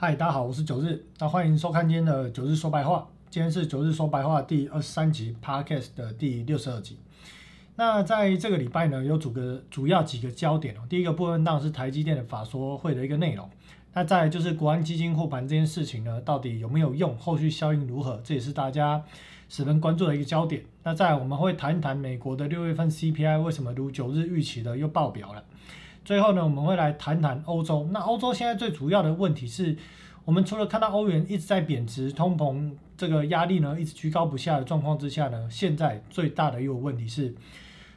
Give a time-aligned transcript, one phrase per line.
[0.00, 3.08] 嗨，大家好，我是九日，那欢迎收看今天的九日说白话。
[3.30, 7.00] 今天是九日说白话第二十三集 Podcast 的第六十二集。
[7.74, 10.82] 那在这个礼拜呢，有主个主要几个焦点哦。
[10.88, 13.50] 第一个部分当然是台积电的法说会的一个内容。
[13.92, 17.18] 那再来就是国安基金护盘这件事情呢，到底有没有用？
[17.18, 18.20] 后续效应如何？
[18.22, 19.02] 这也是大家
[19.48, 20.62] 十分关注的一个焦点。
[20.84, 25.42] 那再来我们会谈一谈美国的六月份 CPI 为什么如九日预期的又爆表了。
[26.04, 27.88] 最后呢，我们会来谈谈欧洲。
[27.92, 29.76] 那欧洲现在最主要的问题是，
[30.24, 37.34] 我们除了看到欧元一直在贬值，通膨这个压力呢一直居高不下的状况之下呢，现在最大的一个问题是，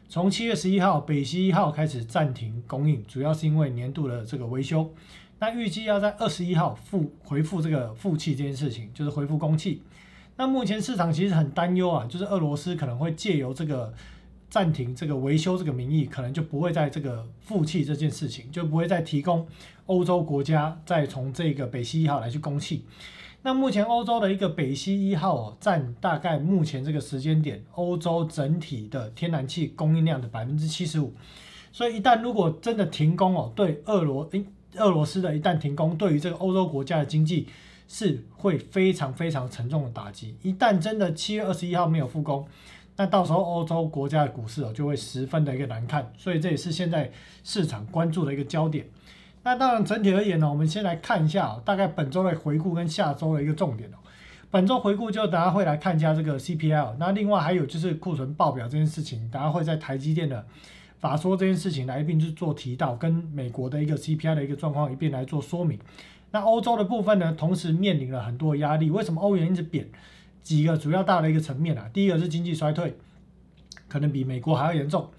[0.09, 4.93] 从七月十一号北溪一号开始暂停供应，主要是因为年度的这个维修。
[5.39, 9.81] 那预计要在二十一号复回复这个复气这件事情，就是回复供气。
[10.35, 13.93] 那目前市场其实很担忧啊，就是俄罗斯可能会借由这个。
[14.51, 19.47] 暂停这个维修这个名义，可能就不会在这个负气这件事情，就不会再提供
[19.85, 22.83] 欧洲国家再从这个北溪一号来去供气。
[23.43, 31.13] 那目前欧洲的一个北溪一号占大概目前这个时间点欧洲整体的天然气供应量的百分之七十五。
[31.71, 37.47] 所以一旦如果真的停工哦，对俄罗诶俄罗斯的一旦停工，对于这个欧洲国家的经济
[37.87, 40.35] 是会非常非常沉重的打击。
[40.41, 42.45] 一旦真的七月二十一号没有复工，
[43.01, 47.11] 那到时候欧洲国家的股市哦就会十分的一个难看，所以这也是现在
[47.43, 48.85] 市场关注的一个焦点。
[49.41, 53.97] 那当然整体而言呢，我们先来看一下大概本周的回顾跟下周的一个重点哦。
[54.51, 60.45] 本周回顾就大家会来看一下这个 CPL，那另外还有就是库存报表这件事情，大家会在台积电的
[60.99, 65.79] 法说这件事情来一并去做提到，跟美国的一个 CPI 的一个状况一并来做说明。
[66.29, 69.89] 那欧洲的部分呢，同时面临了很多压力，为什么欧元一直贬？
[70.43, 72.97] 几个主要大的一个层面啊，第一个是经济衰退，
[73.87, 75.11] 可能比美国还要严重；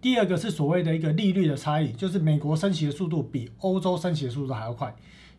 [0.00, 4.88] 第二个是所谓的一个利率的差异，就是美国升息的速度比欧洲升息的速度还要快；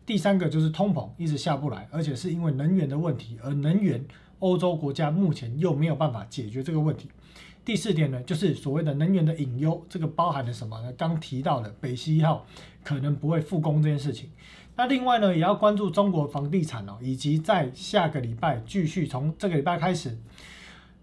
[0.04, 4.04] 第三个就是通膨一直下不来，而且是因为能源的问题，而能源
[4.40, 7.08] 欧洲国家目前又没有办法解决这个问题；
[7.64, 10.92] 第四点呢，就是所谓的能源的隐忧，这个包含了什么呢？
[10.92, 12.46] 刚提到的北溪一号
[12.84, 14.28] 可能不会复工这件事情。
[14.80, 20.16] 那另外呢，也要关注中国房地产哦，以及在下个礼拜继续从这个礼拜开始，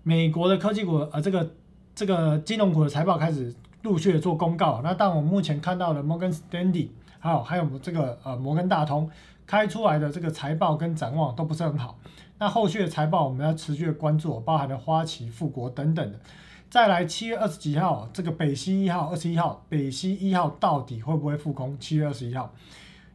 [0.01, 1.51] 美国的科技股呃，这个
[1.93, 4.81] 这个金融股的财报开始陆续的做公告。
[4.83, 9.07] 那但我目前看到的摩根斯丹利，还有还有这个呃摩根大通
[9.45, 11.99] 开出来的这个财报跟展望都不是很好。
[12.39, 16.19] 那后续的财报我们要持续的关注，包含了花旗、富国等等的。
[16.67, 21.77] 再来七月二十几号，这个北溪一号、二十一号，北溪一号到底会不会复工？
[21.79, 22.51] 七月二十一号。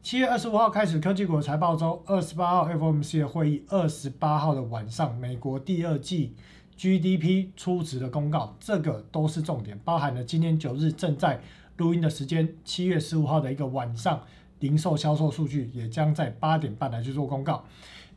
[0.03, 2.03] 七月二十五号开始，科技股财报周。
[2.07, 6.35] 二十八号 FOMC 的会议，二十八号的晚上，美国第二季
[6.77, 11.41] GDP 初值的公告，这个都是重点，包含了今天九日正在
[11.77, 14.21] 录音的时间，七月十五号的一个晚上，
[14.59, 17.65] 零售销售数据也将在八点半来去做公告。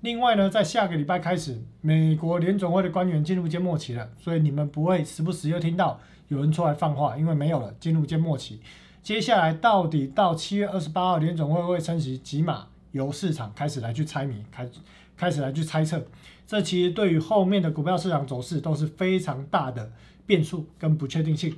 [0.02, 8.60] 另外呢，在下个礼拜开始，美国联总会的官员进入缄默期了，所以你们不会时不时又听到有人出来放话，因为没有了，进入缄默期。
[9.06, 14.68] 接下来到底到七月二十八号联总会不会升息几码，由市场开始来去猜谜，开
[15.16, 16.04] 开始来去猜测，
[16.48, 19.92] 这其实对于后面的股票市场走势都是非常大的
[20.26, 21.56] 变数跟不确定性。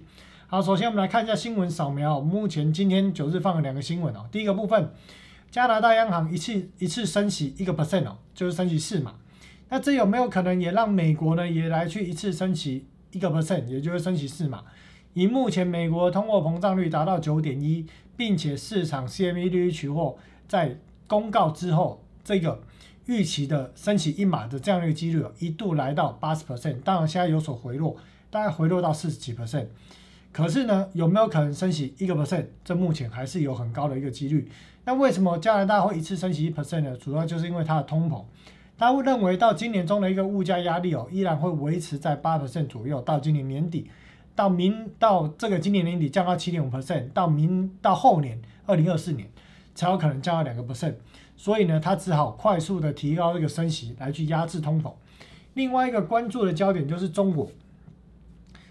[0.47, 4.27] 好，首先我们来看一下新闻扫描，目前今天九日放了两个新闻哦。
[4.29, 4.91] 第一个部分，
[5.49, 9.15] 加拿大央行一次一次升息一个 percent 哦，就是升息四码，
[9.69, 14.65] 那这有没有可能也让美国呢也来去一次升息一个 percent，也就是升息四码？
[15.17, 17.83] 以目前美国通货膨胀率达到九点一，
[18.15, 20.15] 并且市场 CME 利率期货
[20.47, 22.61] 在公告之后，这个
[23.07, 27.97] 预期的升息一码的这样一个几率一度来到八十 percent，当然现在有所回落，
[28.29, 29.65] 大概回落到四十几 percent。
[30.31, 32.45] 可是呢，有没有可能升息一个 percent？
[32.63, 34.47] 这目前还是有很高的一个几率。
[34.85, 36.95] 那为什么加拿大会一次升息一 percent 呢？
[36.95, 38.23] 主要就是因为它的通膨，
[38.77, 43.89] 他会认为到今年中的一个物价压力哦，依然会维持在八 percent 左右，到今年年底。
[44.37, 49.27] 到明到这个今年年底降到七点五 percent，到明到后年二零二四年
[49.73, 50.93] 才有可能降到两个 percent，
[51.35, 54.93] 所以呢，他只好快速的提高这个升息来去压制通膨。
[55.55, 57.49] 另外一个关注的焦点就是中国，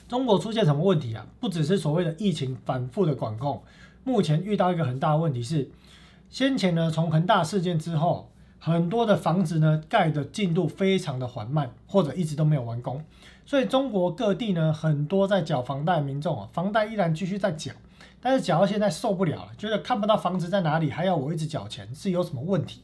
[0.06, 1.26] 中国出现什么问题啊？
[1.40, 3.61] 不只是所谓的疫情反复的管控，
[4.05, 5.69] 目前遇到一个很大的问题是，
[6.31, 8.31] 先前呢从恒大事件之后，
[8.61, 13.05] 很多的房子呢盖的进度非常的缓慢，或者一直都没有完工。
[13.46, 17.72] 所以中国各地呢，很多在缴房贷的民众啊，房贷依然继续在缴，
[18.20, 22.82] 但是缴到现在受不了了，觉得看不到房子在哪里，还要我一直缴钱，是有什么问题？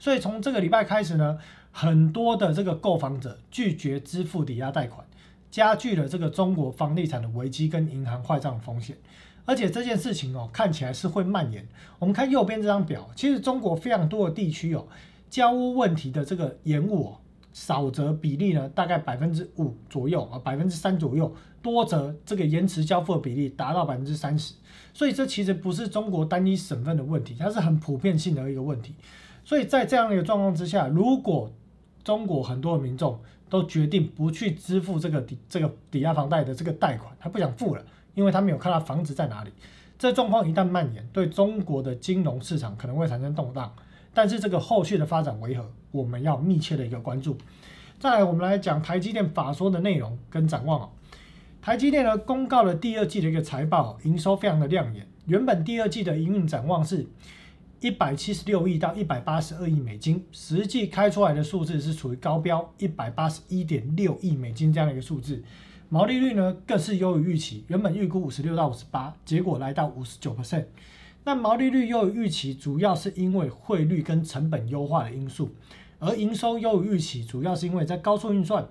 [0.00, 1.38] 所以从这个礼拜开始呢，
[1.70, 5.06] 很多的这个购房者拒绝支付抵押贷款，
[5.48, 8.96] 加剧了这个中国房地产的危机跟银行坏账风险。
[9.46, 11.66] 而且这件事情哦，看起来是会蔓延。
[11.98, 14.86] 我们看右边这张表，其实中国非常多的地区哦，
[15.28, 17.14] 交屋问题的这个延误，
[17.52, 24.54] 少则比例呢大概百分之五左右啊，百分之三左右，多则这个延迟交付的比例达到百分之三十。
[24.92, 28.94] 所以这其实不是中国单一省份的问题，它是很普遍性的一个问题。
[29.44, 31.50] 所以在这样的一个状况之下，如果
[32.04, 33.18] 中国很多民众
[33.48, 37.84] 都决定不去支付这个抵这个抵押房贷的这个贷款，他不想付了。
[38.14, 39.52] 因为他没有看到房子在哪里，
[39.96, 43.72] 这状况一旦蔓延，对中国的金融市场可能会产生动荡。
[44.12, 47.36] 但是这个后续的发展为何，我们要密切的一个关注。
[47.98, 50.88] 再来，我们来讲台积电法说的内容跟展望啊。
[51.62, 55.06] 台积电呢公告了第二季的一个财报，营收非常的亮眼。
[55.26, 57.06] 原本第二季的营运展望是
[57.80, 65.42] 一百七十六亿到一百八十二亿美金，实际开出来的数字是处于高标一百八十一点六亿美金这样的一个数字。
[65.90, 70.64] 毛利率呢更是优于预期，原本预估五十六到五十八，结果来到五十九 percent。
[71.24, 75.54] 那毛利率优于预期，主要是因为汇率跟成本优化的因素，
[75.98, 78.66] 而营收优于预期，主要是因为在高速运算、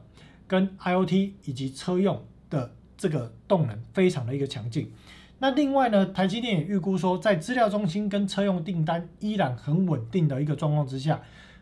[0.47, 4.91] 跟 IOT 以及车用的这个动能非常的一个强劲。
[5.37, 11.21] 那另外呢，台积电也预估说，在资料中心跟车用订单依然很稳定的一个状况之下，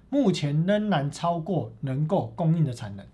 [0.09, 3.05] 目前仍然超过能够供应的产能。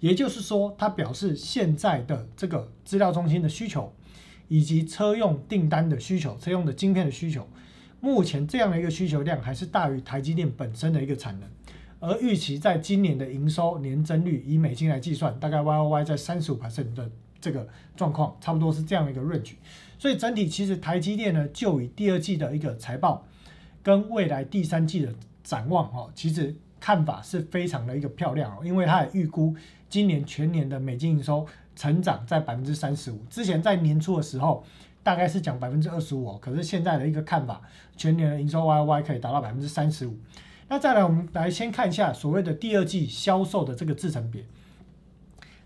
[0.00, 3.92] 也就是说，它表示现在的这个资料中心的需求，
[4.48, 7.46] 以及车用订单的需求、车用的晶片的需求，
[8.00, 11.48] 目前这样的一个需求量还是大于台积电本身的一个产能。
[12.00, 17.10] 而预期在今年的营收年增率以美金来计算，大概 Y O Y 在三十五 percent 的
[17.40, 17.66] 这个
[17.96, 19.54] 状况，差不多是这样的一个 range。
[19.98, 23.26] 所以整体其实台积电呢，就以第二季的一个财报
[23.82, 25.12] 跟未来第三季的
[25.42, 29.54] 展望哦，其实看法是非常的一个漂亮哦，因为它也预估。
[29.90, 34.62] 今年全年的美金营收成长在百分之三十五，之前在年初的时候
[35.02, 37.62] 大概是讲百分之二十五，可是现在的一个看法，
[37.96, 40.14] 全年的营收 Y Y 可以达到百分之三十五。
[40.68, 44.44] 那再来，我们来先看一下所谓的第二季销售的这个制成比，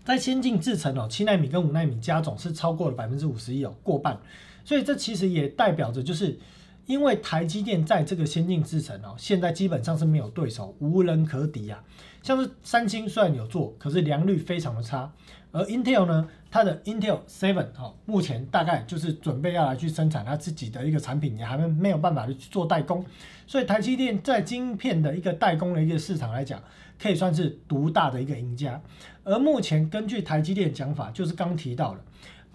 [0.05, 4.17] 在先进制程哦，七纳米跟五纳米加总是超过了百分之五十一哦，过半，
[4.63, 6.39] 所以这其实也代表着就是。
[6.85, 11.81] 因为台积电在这个先进制程哦，现在基本上是没有对手，无人可敌啊。
[12.21, 15.11] 像是三星虽然有做，可是良率非常的差。
[15.51, 23.05] 而 Intel 呢，它的 Intel Seven 哦，目前大概就是准备要来去生产它自己的一个产品，也还没没有办法去做代工。
[23.45, 26.61] 所以台积电在晶片的一个代工的一个市场来讲，
[26.99, 28.81] 可以算是独大的一个赢家。
[29.23, 32.01] 而目前根据台积电讲法，就是刚提到了，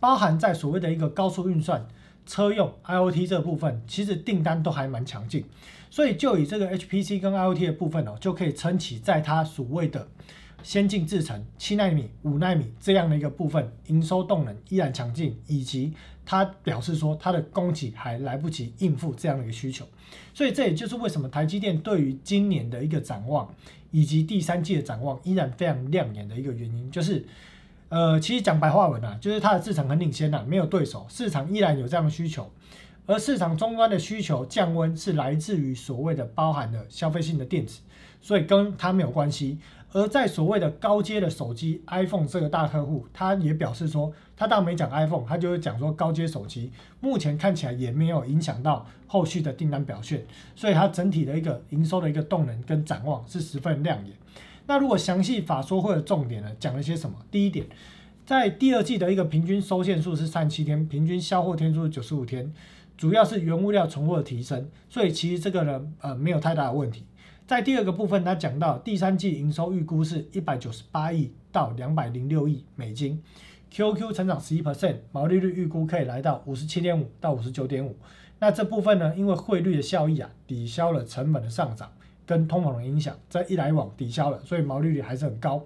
[0.00, 1.86] 包含在所谓的一个高速运算。
[2.28, 5.44] 车用 IOT 这部分其实订单都还蛮强劲，
[5.90, 10.06] 所以就以这个 HPC 跟 IOT 的部分哦，就可以撑起在它所谓的
[10.62, 15.94] 先进制程七纳米、五纳米这样的一个部分，营收动能依然强劲，以及
[16.26, 19.86] 它表示说它的供给还来不及应付这样的一个需求，
[20.34, 23.52] 所以这也就是为什么台积电对于今年的一个展望，
[23.90, 27.24] 以及第三季的展望依然非常亮眼的一个原因，就是。
[27.88, 32.50] 呃，其实讲白话文啊，就是它的市场很领先呐，没有对手，市场依然有这样的需求，
[33.06, 37.80] 而市场终端的需求降温是来自于所谓的包含了消费性的电子，
[38.20, 39.58] 所以跟它没有关系。
[39.94, 46.70] 而在所谓的高阶的手机 iPhone 这个大客户，他也表示说，他倒没讲 iPhone，他就是讲说高阶手机
[47.00, 54.14] 目前看起来也没有影响到后续的订单表现，所以它整体的一个营收的一个动能跟展望是十分亮眼。
[54.68, 57.16] 那如果详细法说会的重点呢，讲了些什么？
[57.30, 57.66] 第一点，
[58.26, 62.52] 在第二季的一个平均收线数是三十七天，平均销货天数是九十五天，
[62.94, 67.06] 主要是原物料存货的提升，所以其实这个呢，呃，没有太大的问题。
[67.46, 73.22] 在第二个部分，他讲到第三季营收预估是一百九十八亿到两百零六亿美金
[73.70, 77.96] ，QQ 成长十一 percent，毛利率预估可以来到五十七点五到五十九点五。
[78.38, 81.90] 那这部分呢，因为汇率的效益啊，抵消了成本的上涨。
[82.28, 85.64] 跟通膨的影响，在一来往抵消了，所以毛利率还是很高。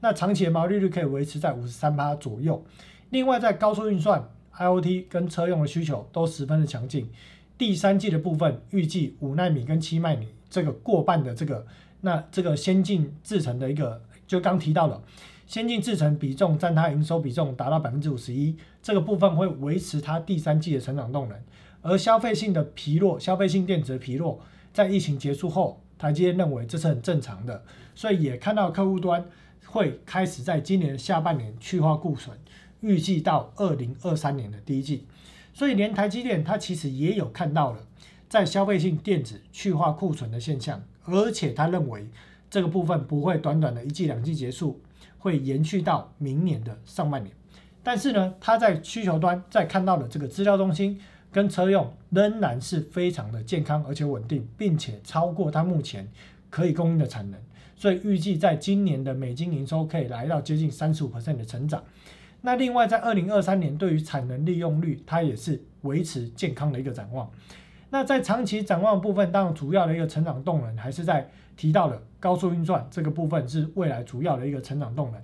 [0.00, 2.62] 那长期的毛利率可以维持在五十三趴左右。
[3.08, 7.08] 另外，在高速运算、IOT 跟车用的需求都十分的强劲。
[7.56, 11.66] 第三季的部分，预计五纳米跟七纳米这个过半的这个，
[12.02, 15.02] 那这个先进制程的一个，就刚提到了，
[15.46, 21.38] 先进制程比重占它营收比重达到百分之五十一，这个部分会维持它第三季的成长动能。
[21.80, 24.40] 而消费性的疲弱，消费性电子的疲弱，
[24.74, 25.80] 在疫情结束后。
[26.02, 29.24] 台积电认为这是很正常的，所以也看到客户端
[29.66, 32.36] 会开始在今年下半年去化库存，
[32.80, 35.06] 预计到二零二三年的第一季。
[35.54, 37.78] 所以连台积电它其实也有看到了
[38.28, 42.08] 在消费性电子去化库存的现象，而且他认为
[42.50, 44.80] 这个部分不会短短的一季两季结束，
[45.18, 47.32] 会延续到明年的上半年。
[47.84, 51.00] 但是呢，它在需求端在看到的这个资料中心
[51.32, 56.06] 跟车用仍然是非常的健康而且稳定，并且超过它目前
[56.50, 57.40] 可以供应的产能，
[57.74, 61.82] 所以预计在今年的美金营收可以来到接近三十五的成长。
[62.42, 67.30] 那另外在二零二三年，对于产能利用率，它也是维持健康的一个展望。
[67.88, 75.20] 那在长期展望部分，当然主要的一个成长动能还是在提到的高速运算这个部分是未来主要的一个成长动能。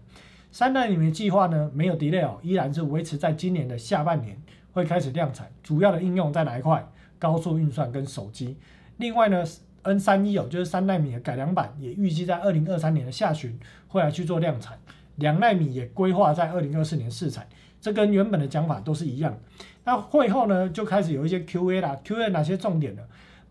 [0.53, 4.41] 三代里面计划呢没有 delay，依然是维持在今年的下半年
[4.78, 6.88] 会开始量产，主要的应用在哪一块？
[7.18, 8.56] 高速运算跟手机。
[8.99, 9.44] 另外呢
[9.82, 13.58] ，N 三一哦，就是三纳米的改良版，也预计在二零二三年的下旬
[13.88, 14.78] 会来去做量产。
[15.16, 17.44] 两纳米也规划在二零二四年试产，
[17.80, 19.37] 这跟原本的讲法都是一样。
[19.82, 23.02] 那会后呢，就开始有一些 Q&A 啦，Q&A 哪些重点呢？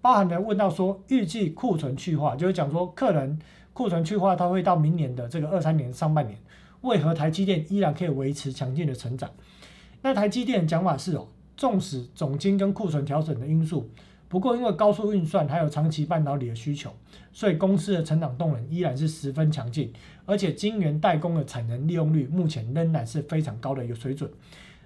[0.02, 3.38] 包含了问到说，预计库存去化，就是讲说客人
[3.74, 6.40] 库存去化，它会到明年的这个二三年上半年，
[6.82, 9.30] 为何台积电依然可以维持强劲的成长？
[10.02, 13.90] 那台积电讲法是哦，纵使总金跟库存调整的因素。
[14.30, 16.92] 不过，因为高速运算还有长期半导体的需求，
[17.32, 19.92] 所以公司的成长动能依然是十分强劲，
[20.26, 24.30] 而且晶圆代工的产能利用率目前仍然是非常高的一个水准。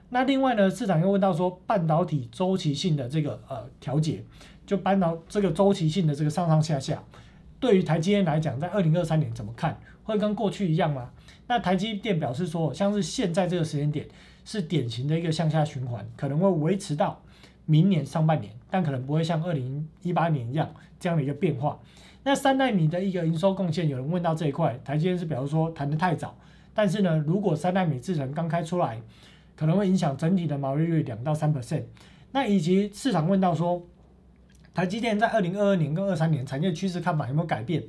[0.10, 4.24] 那另外呢，市场又问到说，半导体周期性的这个呃调节，
[4.65, 7.03] 就半导这个周期性的这个上上下下，
[7.60, 9.80] 对于台积电来讲，在二零二三年怎么看？
[10.03, 11.10] 会跟过去一样吗？
[11.48, 14.08] 那台积电表示说，像是现在这个时间点
[14.43, 17.21] 是典型的一个向下循环，可能会维持到。
[17.67, 20.69] 明年上半年，但可能不会像二零一八年一样
[21.00, 21.79] 这样的一个变化。
[22.24, 26.36] 那三纳米的一个营收贡献，有人问到这一块，台积电是表示说谈得太早。
[26.74, 29.00] 但是呢，如果三纳米制程刚开出来，
[29.55, 31.83] 可能会影响整体的毛利率两到三 percent。
[32.31, 33.81] 那以及市场问到说，
[34.74, 37.83] 台积电在二零二二年跟二三年产业趋势看法有没有改变？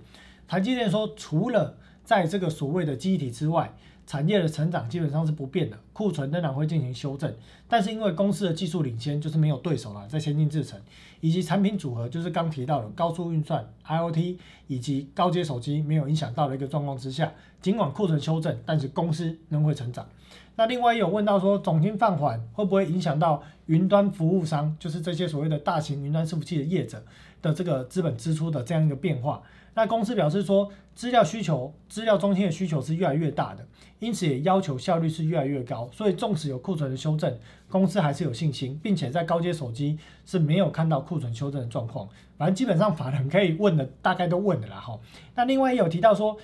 [0.46, 3.74] 台积电说，除了在这个所谓的基体之外。
[4.06, 7.32] 产业的成长基本上是不变的，库存仍然会进行修正，
[7.68, 10.78] 但是因为公司的技术领先，就是没有对手了，在先进制程
[11.20, 20.06] 以及产品组合，就是刚提到的高速运算、IOT 以及高阶手机没有影响到的一个状况之下，尽管库存修正，但是公司仍会成长。
[20.56, 27.02] 那另外也有问到说，总金放缓会不会影响到云端服务商，就是这些所谓的大型云端伺服器的业者
[27.40, 29.42] 的这个资本支出的这样一个变化？
[29.74, 33.66] 那公司表示说，资料需求、资料中心的需求是越来越大的，
[34.00, 35.88] 因此也要求效率是越来越高。
[35.92, 37.38] 所以纵使有库存的修正，
[37.70, 42.06] 公司还是有信心，并且在高阶手机是没有看到库存修正的状况。
[42.36, 44.98] 反正基本上法人可以问的大概都问了啦哈。
[45.34, 46.36] 那另外也有提到说，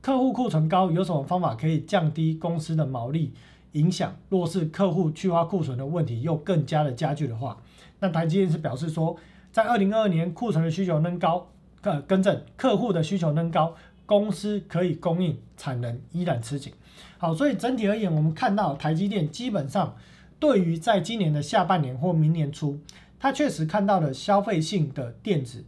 [0.00, 3.34] 客户库存高，有什么方法可以降低公司的毛利
[3.72, 4.16] 影响？
[4.30, 7.58] 若是客户去化库存的问题又更加的加剧的话，
[8.00, 9.14] 那台积电是表示说，
[9.50, 11.46] 在二零二二年库存的需求仍高。
[11.82, 13.74] 呃，更正，客户的需求增高，
[14.06, 16.72] 公司可以供应产能依然吃紧。
[17.18, 19.96] 好，所以整体而言，我们看到台积电基本上
[20.38, 22.78] 对于在今年的下半年或明年初，
[23.18, 25.64] 它确实看到了消费性的电子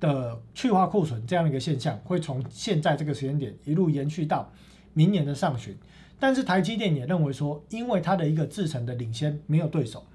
[0.00, 4.52] 的去化库存这样的一个现象，会从现在这个时间点一路延续到
[4.92, 5.74] 明年的上旬。
[6.20, 10.06] 但是台积电也认为说，因为它的一个制程的领先没有对手，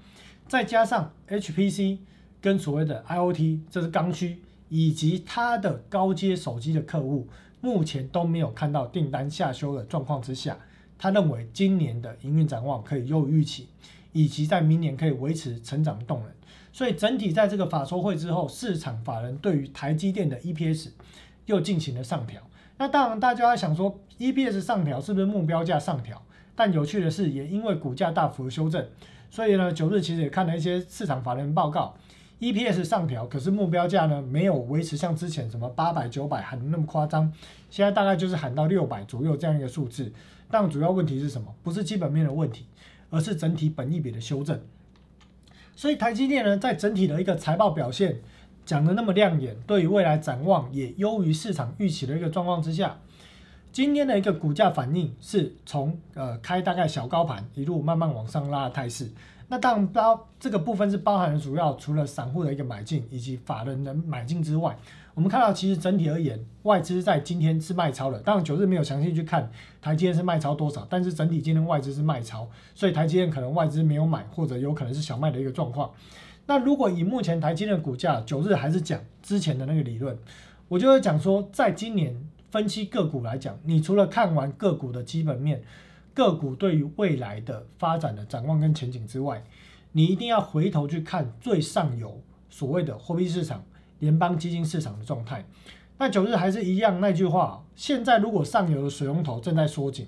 [0.46, 1.98] 再加上 HPC
[2.40, 4.42] 跟所谓的 IOT 这是刚需。
[4.70, 7.28] 以及它的高阶手机的客户
[7.60, 10.56] 目前都没有看到订单下修的状况之下，
[10.96, 13.68] 他认为今年的营运展望可以优于预期，
[14.12, 16.30] 以及在明年可以维持成长动能。
[16.72, 20.90] 所以整体在这个法说会之后，市场法人对于台积电的 EPS
[21.46, 22.40] 又进行了上调。
[22.78, 26.22] 那当然大家想说 EPS 上调是不是目标价上调？
[26.54, 28.86] 但有趣的是，也因为股价大幅修正，
[29.30, 31.96] 所以呢九日其实也看了一些市场法人报告。
[32.40, 37.30] EPS 上调，可是目标价呢没有维持像之前什么八百九百喊的那么夸张，
[37.68, 40.10] 现在大概就是喊到六百左右这样一个数字。
[40.50, 41.54] 但主要问题是什么？
[41.62, 42.64] 不是基本面的问题，
[43.10, 44.58] 而是整体本益比的修正。
[45.76, 48.20] 所以台积电呢，在整体的一个财报表现
[48.64, 52.98] 讲的那么亮眼，对于未来展望也优于市场预期的一个状况之下，
[53.70, 59.10] 今天的一个股价反应是从呃开大概小高盘一路慢慢往上拉的态势。
[59.52, 64.78] 那当然包这个部分是包含了主要除了散户的一个买进以及法人的买进之外，
[65.12, 68.20] 我们看到其实整体而言，外资在今天是卖超的。
[68.20, 69.50] 当然九日没有详细去看
[69.82, 75.90] 台积电是卖超多少，但是整体今天外资是卖超，所以台积电可能外资没有买，或者有可能是小卖的一个状况。
[76.46, 80.16] 那如果以目前台积电的股价，九日还是讲之前的那个理论，
[80.68, 82.16] 我就会讲说，在今年
[82.52, 85.60] 分析个股来讲，你除了看完个股的基本面。
[86.14, 89.44] 个股对于未来的发展的展望跟前景之外，
[89.92, 93.64] 你一定要回头去看最上游所谓的货币市场、
[93.98, 95.44] 联邦基金市场的状态。
[95.98, 100.06] 那九日还是一样那句话，现在如果上游的水龙头正在缩紧，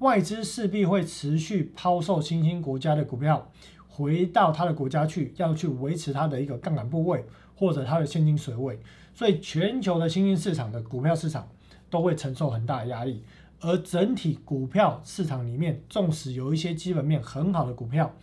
[0.00, 3.50] 外资势必会持续抛售新兴国家的股票，
[3.88, 8.78] 回到他的国家去，要去维持它的一个杠杆部位或者它的现金水位，
[9.14, 11.48] 所以全球的新兴市场的股票市场
[11.88, 13.22] 都会承受很大的压力。
[13.64, 18.14] 而整体股票市场里面，纵使有一些基本面很好的股票，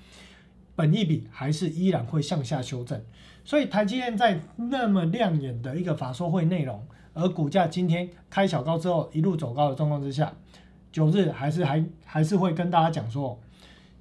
[0.75, 3.03] 本益比还是依然会向下修正。
[3.43, 10.31] 所以台积电在那么亮眼的一个法说会内容，而股价今天开小高之后一路走高的状况之下，
[10.91, 13.41] 九日还是还还是会跟大家讲说，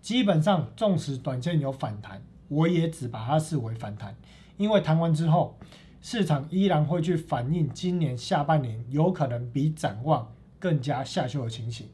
[0.03, 4.15] 基本上纵使短线有反弹，我也只把它视为反弹，
[4.59, 5.59] 因为弹完之后，
[6.03, 10.31] 市场依然会去反映今年下半年有可能比展望。
[10.61, 11.89] 更加下修的情形，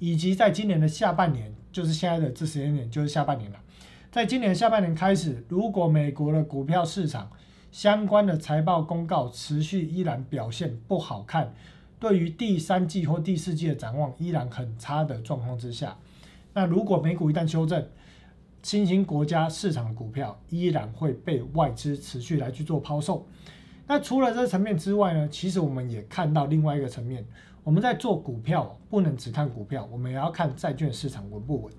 [0.00, 3.60] 以及在今年的下半年，就是现在的这时间点，就是下半年了。
[4.10, 7.30] 在今年下半年开始，如果美国的股票市场
[7.70, 11.52] 相关的财报公告持续依然表现不好看，
[12.00, 15.98] 对于第三季或第四季的展望依然很差的状况之下，
[16.54, 17.86] 那如果美股一旦修正，
[18.62, 23.28] 新兴国家市场的股票依然会被外资持续来去做抛售。
[23.86, 27.24] 那除了这层面之外呢，其实我们也看到另外一个层面。
[27.64, 31.72] 我们在做股票，不能只看股票，我们也要看债券市场稳不稳。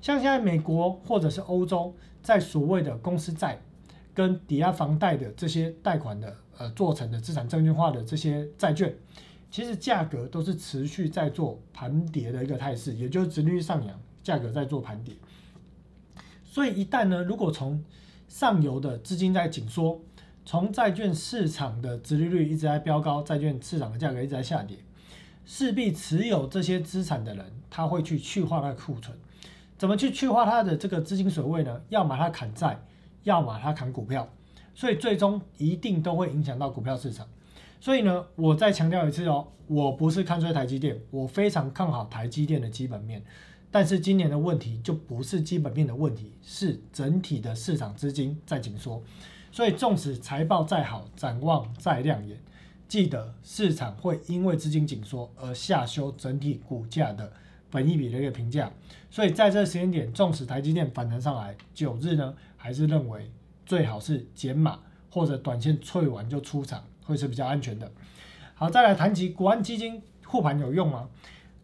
[0.00, 3.60] 像现在美国或者是欧洲，在所谓的公司债
[4.12, 8.94] 跟抵押房贷的这些贷款的呃做成的资产证券化的这些债券，
[9.50, 15.14] 其实价格都是持续在做盘跌的一个态势，也就是殖利率上扬，价格在做盘跌。
[16.44, 17.82] 所以一旦呢，如果从
[18.28, 20.00] 上游的资金在紧缩，
[20.44, 24.76] 从债券市场的殖利率一直在飙高，债券市场的价格一直在下跌。
[25.44, 29.16] 势必持有这些资产的人，他会去去化他的库存。
[29.76, 31.80] 怎么去去化他的这个资金水位呢？
[31.88, 32.80] 要么他砍债，
[33.24, 34.28] 要么他砍股票。
[34.74, 37.26] 所以最终一定都会影响到股票市场。
[37.80, 43.22] 所以呢，我再强调一次哦，我不是看衰台积电，我非常看好台积电的基本面。
[43.70, 49.02] 但是今年的问题就不是基本面的问题，是整体的市场资金在紧缩。
[49.52, 52.38] 所以纵使财报再好，展望再亮眼。
[52.88, 57.32] 记得市场会因为资金紧缩而下修整体股价的
[57.70, 58.70] 本益比的一个评价，
[59.10, 63.30] 所以在这个时间点，纵使台积电反弹上来，九日呢还是认为
[63.66, 64.78] 最好是减码
[65.10, 67.90] 或者短线脆完就出场，会是比较安全的。
[68.54, 71.08] 好，再来谈及国安基金护盘有用吗？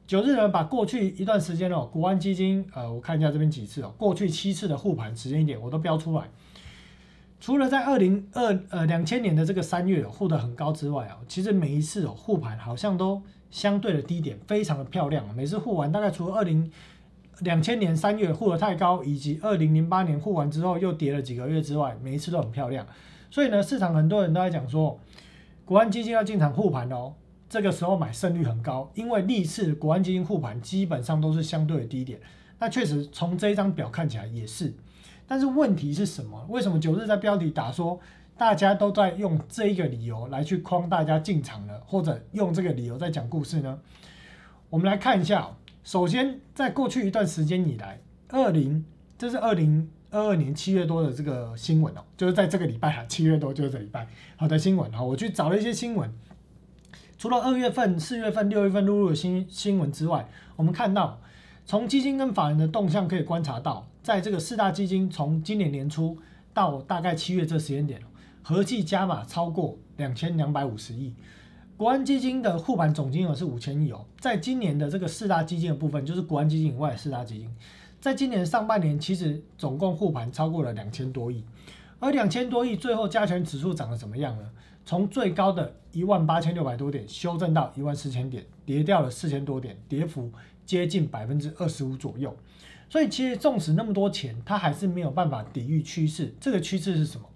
[0.06, 6.28] 九日呢把过去一段时间哦，国安基金呃，我看一下这边几次哦，过去七次的护盘时间点我都标出来。
[7.40, 15.26] 除了在二零二呃两千年的这个三月护得很高之外啊，其实每一次哦护盘好像都相对的低点非常的漂亮。
[15.34, 16.70] 每次护完大概除了二零
[17.40, 22.86] 两千年三月护得太高，以及二零零八年护完之后又跌了几个月之外，每一次都很漂亮。
[23.30, 25.00] 所以呢，市场很多人都在讲说，
[25.64, 27.14] 国安基金要进场护盘哦，
[27.48, 32.20] 这个时候买胜率很高，因为历次国安基金护盘基本上都是相对的低点。
[32.58, 34.74] 那确实从这一张表看起来也是。
[35.30, 36.44] 但是问题是什么？
[36.48, 38.00] 为什么九日在标题打说
[38.36, 43.78] 大家都在用这一个理由来去框大家进场了，或者用这个理由在讲故事呢？
[44.70, 45.48] 我们来看一下。
[45.84, 48.84] 首先，在过去一段时间以来，二零
[49.16, 55.00] 这是二零二二年七月多的这个新闻哦，就是在这个礼拜哈，七月多就是这礼拜好的新闻哈。
[55.00, 56.12] 我去找了一些新闻，
[57.16, 61.20] 除了二月份、四月份、六月份录入的新新闻之外，我们看到
[61.70, 63.86] 从基金跟法人的动向可以观察到。
[64.02, 66.18] 在这个四大基金从今年年初
[66.52, 68.02] 到大概七月这时间点，
[68.42, 71.14] 合计加码超过两千两百五十亿。
[71.76, 74.04] 国安基金的护盘总金额是五千亿哦。
[74.18, 77.48] 在今年的这个四大基金的部分，就是国安基金以外的四大基金，
[78.00, 81.44] 在今年上半年其实总共护盘超过了两千多亿。
[82.00, 84.50] 而两千多亿最后加权指数涨得怎么样呢？
[84.84, 90.32] 从最高的一万八千六百多点修正到一万四千点，跌掉了四千多点，跌幅
[90.70, 92.36] 接近百分之二十五左右。
[92.88, 96.32] 所以其实纵使那么多钱，它还是没有办法抵御趋势。
[96.38, 97.28] 这个趋势是什么？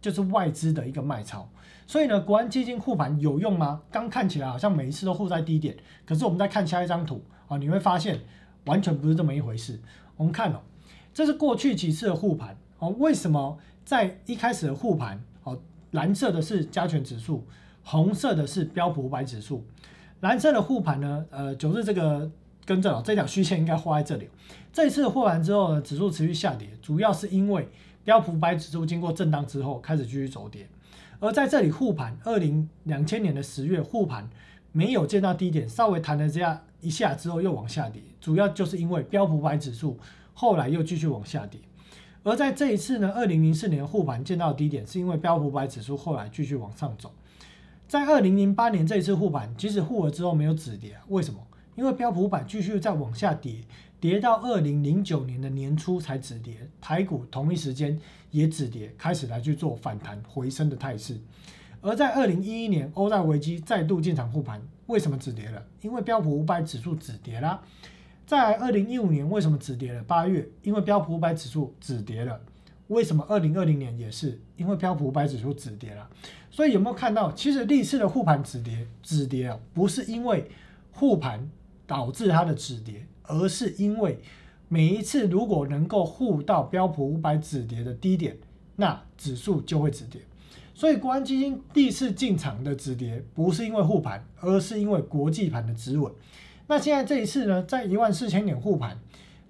[0.00, 1.48] 就是外资的一个卖超。
[1.86, 3.80] 所以呢，国安基金护盘有用吗？
[3.92, 8.18] 刚看起来好像每一次都护在低点，可是我们再看下一张图啊，你会发现
[8.64, 9.78] 完全不是这么一回事。
[10.16, 10.60] 我们看哦，
[11.14, 12.88] 这是过去几次的护盘哦。
[12.98, 15.56] 为什么在一开始的护盘哦，
[15.92, 17.46] 蓝色的是加权指数，
[17.84, 19.64] 红色的是标普五百指数。
[20.18, 22.28] 蓝色的护盘呢，呃，就是这个。
[22.64, 24.28] 跟正哦，这条虚线应该画在这里。
[24.72, 27.68] 这一次护完之后呢，指数持续下跌，主要是因为
[28.04, 30.68] 标普百指数经过震荡之后开始继续走跌。
[31.18, 34.30] 而在这里护盘，二零两千年的十月护盘
[34.72, 39.98] 没有见到低点，稍微弹了这样一下之后又往下跌，主要就是因为标普百指数
[40.32, 41.60] 后来又继续往下跌。
[42.22, 47.10] 而在这一次呢，二零零四年护盘见到低点，是因为标普百指数后来继续往上走。
[47.88, 51.40] 在二零零八年这一次护盘，即使护了之后没有止跌，为什么？
[51.80, 53.54] 因为标普五百继续在往下跌，
[53.98, 57.98] 跌到二零零九年的年初才止跌，台股同一时间
[58.30, 61.18] 也止跌，开始来去做反弹回升的态势。
[61.80, 65.64] 而在二零一一年欧债危机再度进场护盘，为什么止跌了？
[65.80, 67.62] 因为标普五百指数止跌啦。
[68.26, 70.02] 在二零一五年为什么止跌了？
[70.02, 72.38] 八月因为标普五百指数止跌了。
[72.88, 74.38] 为什么二零二零年也是？
[74.58, 76.06] 因为标普五百指数止跌了。
[76.50, 80.46] 所以有没有看到，其实历次的护盘止跌止跌啊，不是因为
[80.92, 81.48] 护盘
[81.90, 84.20] 导致它的止跌，而是因为
[84.68, 88.38] 每一次如果能够护到标普五百止跌的低点，
[88.76, 90.20] 那指数就会止跌。
[90.72, 96.12] 所以国安基金第一次进场的止跌，不是因为护盘，而是因为国际盘的止稳。
[96.68, 98.96] 那现在这一次呢，在一万四千点护盘，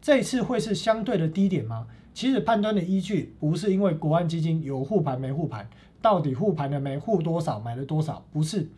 [0.00, 1.88] 这一次会是相对的低点吗？
[2.14, 5.68] 其实判断的依据不是因为国安基金有护盘没护盘，
[6.00, 8.70] 到底护盘了没护多少买了多少，不是。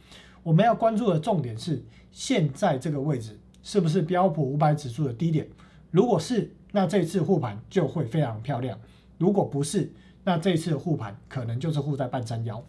[0.43, 5.47] 我们要关注的重点是现在这个位置是不是标普五百指数的低点？
[5.91, 8.77] 如果是，那这次护盘就会非常漂亮；
[9.19, 9.93] 如果不是，
[10.25, 12.65] 那这次护盘可能就是护在半山腰。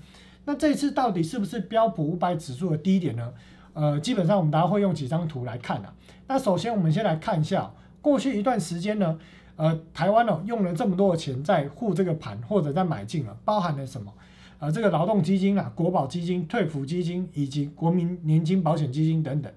[0.45, 3.33] 那这次到底是不是标普五百指数的低点呢？
[3.73, 5.93] 呃，基本上我们大家会用几张图来看啊。
[6.27, 9.17] 那首先我们先来看一下过去一段时间呢，
[9.55, 14.13] 呃，台湾哦用了这么多的钱在护这个盘或者在买进了，包含了什么？
[14.59, 19.51] 呃，这个劳动基金啊、国保基金、退抚基金以及国民年金保险基金等等，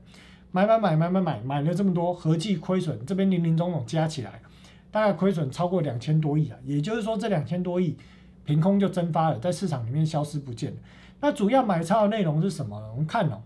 [0.52, 4.40] 买买买买买买买了这么多，合计亏损这边零零总总加起来。
[4.90, 7.94] 大概亏损超过两千多亿啊，也就是说这两千多亿
[8.46, 10.78] 凭空就蒸发了，在市场里面消失不见了。
[11.20, 12.78] 那主要买超的内容是什么？
[12.92, 13.42] 我们看哦，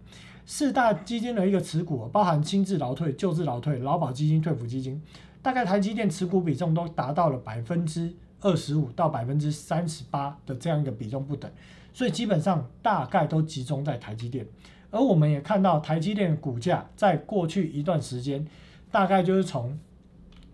[0.47, 5.03] 四大基金的一个持股，包含新制劳退、旧制劳退、劳保基金、退抚基金，
[5.43, 11.51] 大概台积电持股比重都达到了百分之二十五到百分之三十八的这样一个比重不等，
[11.93, 14.47] 所以基本上大概都集中在台积电。
[14.91, 18.47] 而我们也看到台积电的股价在过去一段时间，
[18.91, 19.79] 大概就是从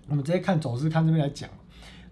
[0.09, 1.49] 我们直接看走势，看这边来讲，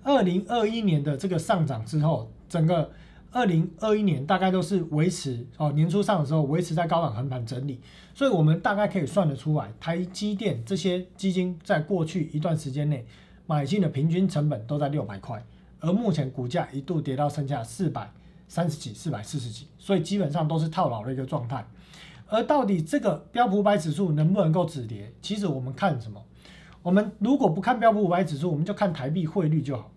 [0.02, 2.90] 二零二一年的这个上涨之后，整个
[3.30, 7.80] 二零二一年大概都是维持哦，年初上的时候维持在高档横盘整理，
[8.14, 13.04] 所以我们大概可以算得出来，台积电这些基金在过去一段时间内
[13.46, 15.44] 买进的平均成本都在六百块，
[15.80, 18.10] 而目前股价一度跌到剩下四百
[18.48, 21.64] 三十几、四百四十几，所以基本上都是套牢的一个状态。
[22.26, 25.12] 而到底这个标普五百指数能不能够止跌？
[25.20, 26.24] 其实我们看什么？
[26.82, 29.90] 我们如果不看标普五百指数，我们就看台币汇率就好。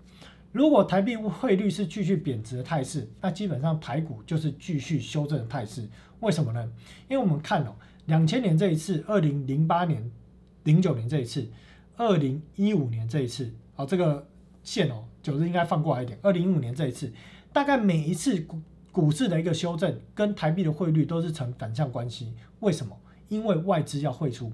[0.53, 5.87] 如果台币汇率是继续贬值的态势，那基本上台股就是继续修正的态势。
[6.21, 6.71] 为什么呢？
[7.09, 10.09] 因为我们看哦，两千年这一次，二零零八年、
[10.63, 11.47] 零九年这一次，
[11.97, 14.27] 二零一五年这一次，好，这个
[14.63, 16.17] 线哦，九日应该放过来一点。
[16.23, 17.11] 二零一五年这一次，
[17.53, 18.43] 大概每一次
[18.97, 22.33] 股市的一个修正，跟台币的汇率都是成反向关系。
[22.61, 22.97] 为什么？
[23.27, 24.51] 因为外资要汇出。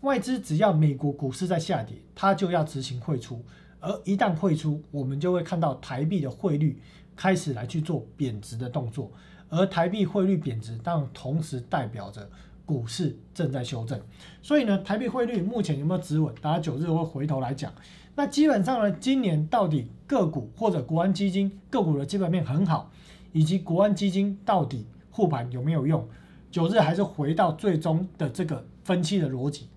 [0.00, 3.40] 外资只要美国股市在下跌，它就要执行汇出，
[3.78, 6.82] 而一旦汇出，我们就会看到台币的汇率
[7.14, 9.12] 开始来去做贬值的动作，
[9.48, 12.28] 而台币汇率贬值，当然同时代表着
[12.66, 14.00] 股市正在修正。
[14.42, 16.34] 所以呢，台币汇率目前有没有止稳？
[16.40, 17.72] 大家九日会回头来讲。
[18.16, 22.90] 那基本上呢，今年到底个股或者国安基金个股的基本面很好，
[23.34, 26.08] 以及国安基金到底护盘有没有用？
[26.52, 29.68] 九日还是回到最终的这个分期的逻辑。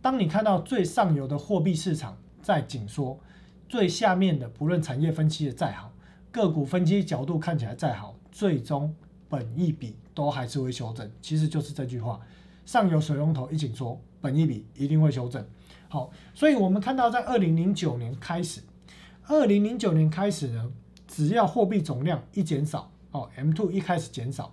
[0.00, 3.18] 当你看到最上游的货币市场在紧缩，
[3.68, 5.92] 最下面的不论产业分期的再好，
[6.30, 8.94] 个股分期角度看起来再好，最终
[9.28, 11.10] 本一笔都还是会修正。
[11.20, 12.20] 其实就是这句话：
[12.64, 15.44] 上游水龙头一紧缩，本一笔一定会修正。
[15.88, 18.60] 好，所以我们看到在二零零九年开始，
[19.26, 20.72] 二零零九年开始呢，
[21.08, 24.52] 只要货币总量一减少，哦，M two 一开始减少，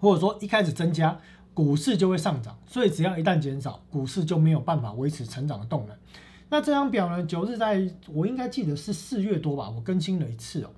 [0.00, 1.18] 或者说一开始增加。
[1.52, 5.96] 股市就会上涨，所以只要一旦减少，股市就没有办法维持成长的动能。
[6.50, 7.24] 那这张表呢？
[7.24, 10.70] 九日在我应该记得是四月多吧，我更新了一次哦。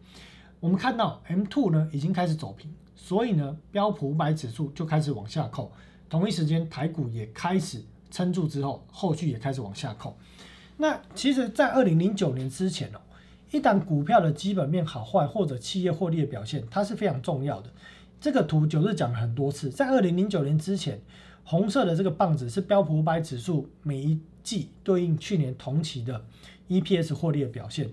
[0.61, 5.73] 我们看到 M two 呢已经开始走平，所以呢标普五百指数就开始往下扣。
[6.09, 10.17] 同一时间台股也开始撑住之后，后续也开始往下扣。
[10.77, 13.01] 那其实，在二零零九年之前哦，
[13.51, 17.71] 一旦股票的基本面好坏或者企业获利的表现，它是非常重要的。
[18.21, 21.01] 这个图九日讲了很多次，在二零零九年之前，
[21.45, 26.25] 红色的这个棒子是标普五百指数每一季对应去年同期的
[26.69, 27.89] EPS 获利的表现。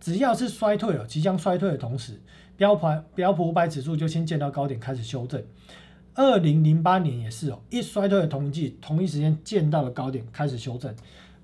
[0.00, 2.20] 只要是衰退了，即将衰退的同时，
[2.56, 5.42] 标普标普五百指数就先见到高点开始修正。
[6.14, 10.92] 二零零八年也是哦，一衰退的同季，同一时间见到了高点开始修正。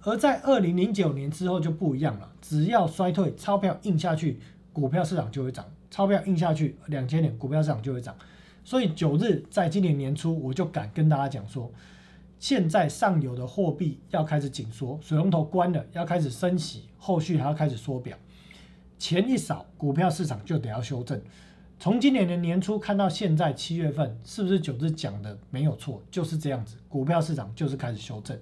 [0.05, 4.39] 而在二零零九年之后就不一样了，只要衰退，钞票印下去，
[4.73, 5.65] 股票市场就会涨。
[5.91, 8.15] 钞票印下去，两千年股票市场就会涨，
[8.65, 11.73] 所以九日在今年年初，我就敢跟大家讲说，
[12.39, 18.17] 现在上游的货币要开始紧缩，水龙头关了，要开始升息，后续还要开始缩表，
[18.99, 21.21] 钱一少，股票市场就得要修正。
[21.79, 26.03] 从今年的年初看到现在七月份，是不是九日讲的没有错？
[26.11, 28.39] 就是这样子，股票市场就是开始修正。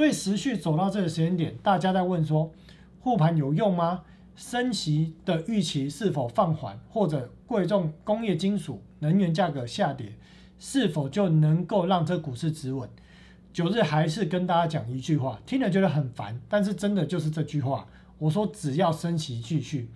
[0.00, 2.50] 所以持续走到这个时间点，大家在问说，
[3.00, 4.00] 护盘有用吗？
[4.34, 10.14] 升息的预期是否放缓，或者贵重工业金属、能源价格下跌，
[10.58, 12.88] 是否就能够让这股市止稳？
[13.52, 17.86] 九日还是跟大家讲一句话，听了觉得很烦，但是真的就是这句话。
[18.16, 19.90] 我说只要升息继续。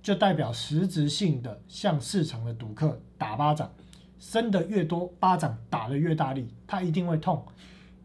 [0.00, 3.72] 就代表实质性的向市场的赌客打巴掌，
[4.20, 7.44] 升的越多，巴掌打的越大力，他一定会痛，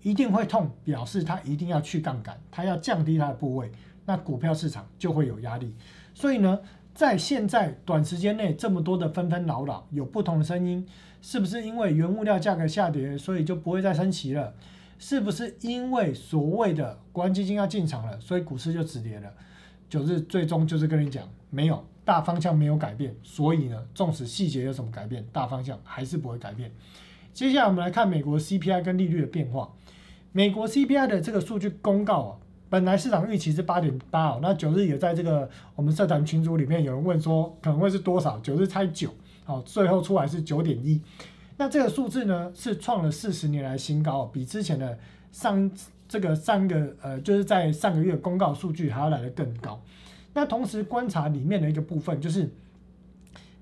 [0.03, 3.71] 一定会痛，表示它一定要去杠杆，它要降低它的部位，
[4.05, 5.73] 那股票市场就会有压力。
[6.13, 6.59] 所以呢，
[6.93, 10.85] 在现在短时间内这么多的纷纷扰扰，有不同的声音，
[11.21, 14.53] 是不是因为原物料价格下跌，所以就不会再升息了？
[14.99, 19.33] 是不是因为所谓的国安基金要进场了，所以股市就止跌了？
[19.89, 26.71] 九日最终就是跟你讲，没有大方向没有改变，所以呢，纵使细节有什么改变，大方向还是不会改变。
[27.33, 29.73] 接下来我们来看美国 CPI 跟利率的变化。
[30.33, 32.37] 美国 CPI 的这个数据公告啊，
[32.69, 39.09] 本来市场预期是八点八哦，那九日也在这个我们社团群组里面有人问说可能会是多少，九日猜九，
[39.45, 40.99] 好，最后出来是九点一。
[41.55, 44.99] 那这个数字呢是创了四十年来新高，比之前的
[45.31, 45.71] 上。
[46.05, 49.81] 这个上个呃，就是在上个月公告数据还要来得更高。
[50.33, 52.47] 那同时观察里面的一个部分，就是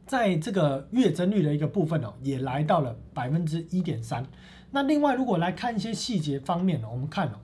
[0.06, 4.26] 在这个月增率的一个部分哦，也来到了百分之一点三。
[4.72, 7.36] 那另外如果来看一些细节方面呢，我们看哦，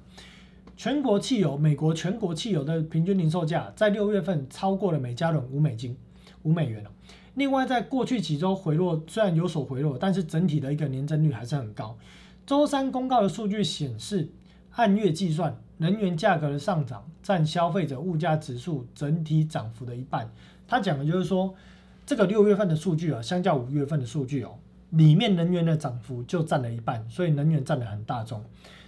[0.76, 5.96] 全国汽油，美国全国汽油的平均零售价在六月份超过了每加仑五美金，
[6.44, 6.90] 五美元哦。
[7.36, 11.98] 另外在过去几周回落，虽然有所回落，但是整体的一个年增率还是很高。
[12.46, 14.30] 周三公告的数据显示。
[14.78, 20.32] 按月计算，能源价格的上涨占消费者物价指数整体涨幅的一半。
[20.68, 21.52] 他讲的就是说，
[22.06, 24.52] 这个六月份的数据啊，相较五月份的数据哦，
[24.91, 28.43] 里面能源的涨幅就占了一半，所以能源占了很大宗。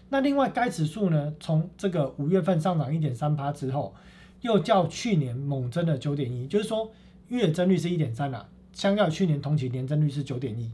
[0.10, 3.94] 那另外该指数呢，从这个五月份上涨一点三趴之后，
[4.42, 6.92] 又较去年猛增了九点一，就是说
[7.28, 10.72] 月增率是一点三啦，相较去年同期年增率是九点一。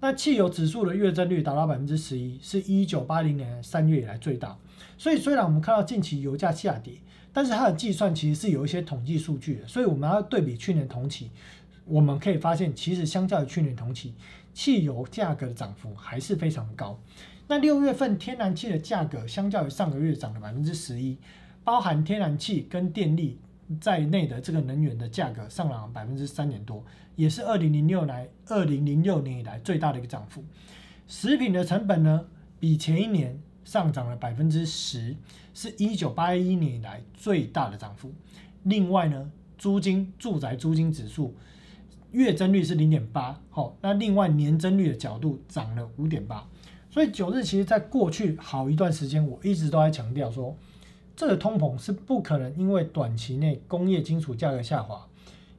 [0.00, 4.56] 那汽油指数的月增率达到百分之十一，是一九八零年三月以来最大。
[4.96, 6.94] 所以虽然我们看到近期油价下跌，
[7.34, 9.68] 但是它的计算其实是有一些统计数据的。
[9.68, 11.30] 所以我们要对比去年同期，
[11.84, 14.14] 我们可以发现，其实相较于去年同期，
[14.52, 16.98] 汽油价格的涨幅还是非常高。
[17.48, 21.16] 那六月份天然气的价格相较于上个月涨了百分之十一，
[21.64, 23.38] 包含天然气跟电力。
[23.80, 26.84] 在内的这个能源的价格上涨百分之三点多，
[27.14, 30.42] 也是二零零六来二零零六年以来最大的一个涨幅。
[31.06, 32.26] 食品的成本呢，
[32.58, 35.14] 比前一年上涨了百分之十，
[35.54, 38.12] 是一九八一年以来最大的涨幅。
[38.64, 41.32] 另外呢，租金住宅租金指数
[42.12, 46.46] 月增率是零点八，好，那另外年增率的角度涨了五点八。
[46.90, 50.56] 所以九日其实在过去好一段时间，我一直都在强调说。
[51.16, 55.06] 这个通膨是不可能因为短期内工业金属价格下滑，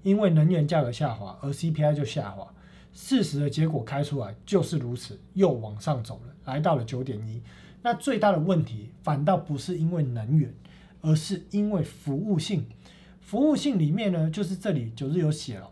[0.02, 2.52] 因为能源价格下滑而 CPI 就下滑。
[2.94, 7.42] 事实的结果开出来就是如此，又往上走了，来到了九点一。
[7.84, 10.52] 那最大的问题反倒不是因为能源，
[11.02, 12.66] 而是因为服务性。
[13.20, 15.70] 服务性里面呢，就是这里九日有写了，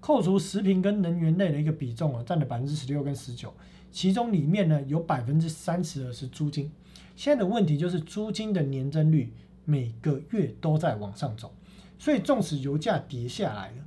[0.00, 3.54] 扣除食品跟能源类的一个比重啊，占了百分之十六跟十九，
[3.92, 6.70] 其中里面呢有百分之三十的是租金。
[7.16, 9.32] 现在的问题就是租金的年增率
[9.64, 11.52] 每个月都在往上走，
[11.98, 13.84] 所以纵使油价跌下来了，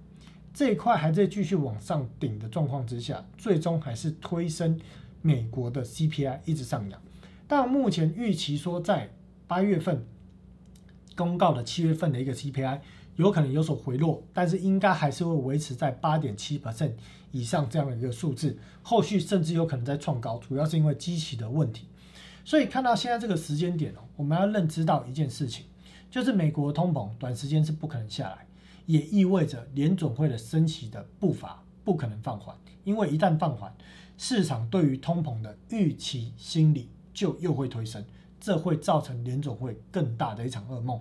[0.54, 4.80] 这一块还在继续往上顶的状况之下，最终还是推升
[5.24, 7.02] 美国的 CPI 一直上扬。
[7.48, 9.10] 但目前预期说在
[9.48, 10.06] 八月份
[11.16, 12.80] 公告的七月份的一个 CPI
[13.16, 16.92] 有可能有所回落，但是应该还是会维持在八点七%
[17.32, 21.88] 以上这样的一个数字，后续甚至有可能在创高，主要是因为机器的问题。
[22.46, 25.66] 所以看到现在这个时间点哦，我们要认知到一件事情，
[26.12, 28.48] 就是美国通膨短时间是不可能下来，
[28.86, 33.74] 也意味着联总会的升息的步伐不可能放缓，因为一旦放缓，
[34.18, 38.04] 市场对于通膨的预期心理就又会推升，
[38.40, 41.00] 这会造成联总会更大的一场噩梦。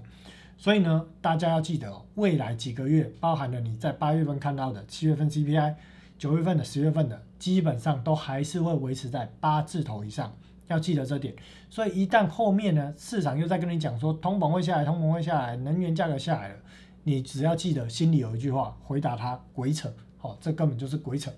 [0.63, 5.75] 所以呢，大家要记得哦，未来几个月，包含了你在八月份看到的七月份 CPI、
[6.17, 10.33] 九月份的、十月份的，基本上都还是会维持在八字头以上。
[10.69, 11.35] 要记得这点，
[11.69, 16.55] 所以一旦后面呢，市场又在跟你讲说通膨会下来，通膨会下来，能源价格下来了，
[17.03, 21.33] 你只要记得心里有一句话，回答他鬼扯，好，这根本就是鬼扯。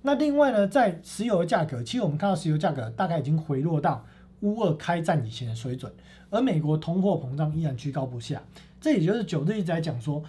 [0.00, 4.02] 那另外呢，在石油的价格，其实我们看到石油价格大概已经回落到
[4.42, 5.92] 乌俄开战以前的水准，
[6.30, 8.40] 而美国通货膨胀依然居高不下。
[8.80, 10.22] 这也就是九日一直在讲说，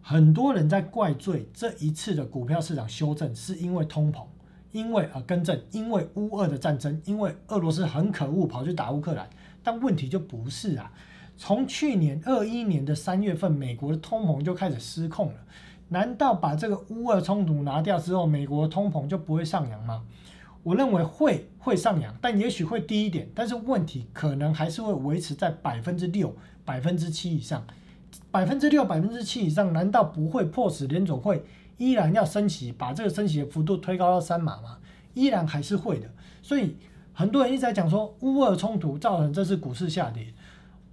[0.00, 4.22] 很多人在怪罪这一次的股票市场修正是因为通膨，
[4.72, 9.28] 因为啊更正，因为乌俄的战争，因为俄罗斯很可恶跑去打乌克兰。
[9.62, 10.92] 但问题就不是啊，
[11.36, 15.40] 从去年二一年的三月份，美国的通膨就开始失控了。
[15.88, 20.04] 难道把这个乌俄冲突拿掉之后，美国通膨就不会上扬吗？
[20.62, 23.30] 我认为会会上扬，但也许会低一点。
[23.32, 27.64] 但是问题可能还是会维持在百分之六、百分之七以上。
[28.32, 31.44] 百分之六、百分之七以上，难道不会迫使联总会
[31.76, 34.78] 依然要升息，把这个升息的幅度推高到三码吗？
[35.14, 36.08] 依然还是会的。
[36.42, 36.76] 所以
[37.12, 40.26] 很多人一直在讲说乌俄冲突造成这次股市下跌。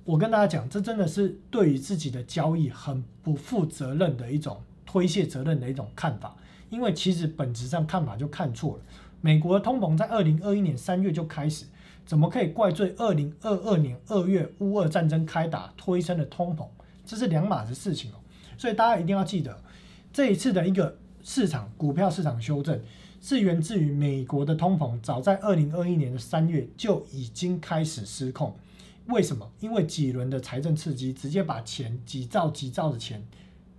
[0.03, 4.61] 我跟大家讲，这真的是对于自己的交易很不负责任的一种。
[4.89, 6.33] 推卸责任的一种看法，
[6.69, 8.83] 因为其实本质上看法就看错了。
[9.21, 11.65] 美国的通膨在二零二一年三月就开始，
[12.05, 16.67] 怎么可以怪罪二零二二年二月乌俄战争开打推升的通膨？
[17.05, 18.15] 这是两码子事情哦。
[18.57, 19.61] 所以大家一定要记得，
[20.13, 22.79] 这一次的一个市场股票市场修正，
[23.21, 28.55] 是源自于美国的通膨早在二零二一年的三月就已经开始失控。
[29.07, 29.49] 为什么？
[29.59, 33.23] 因为几轮的财政刺激，直接把钱几兆几兆的钱。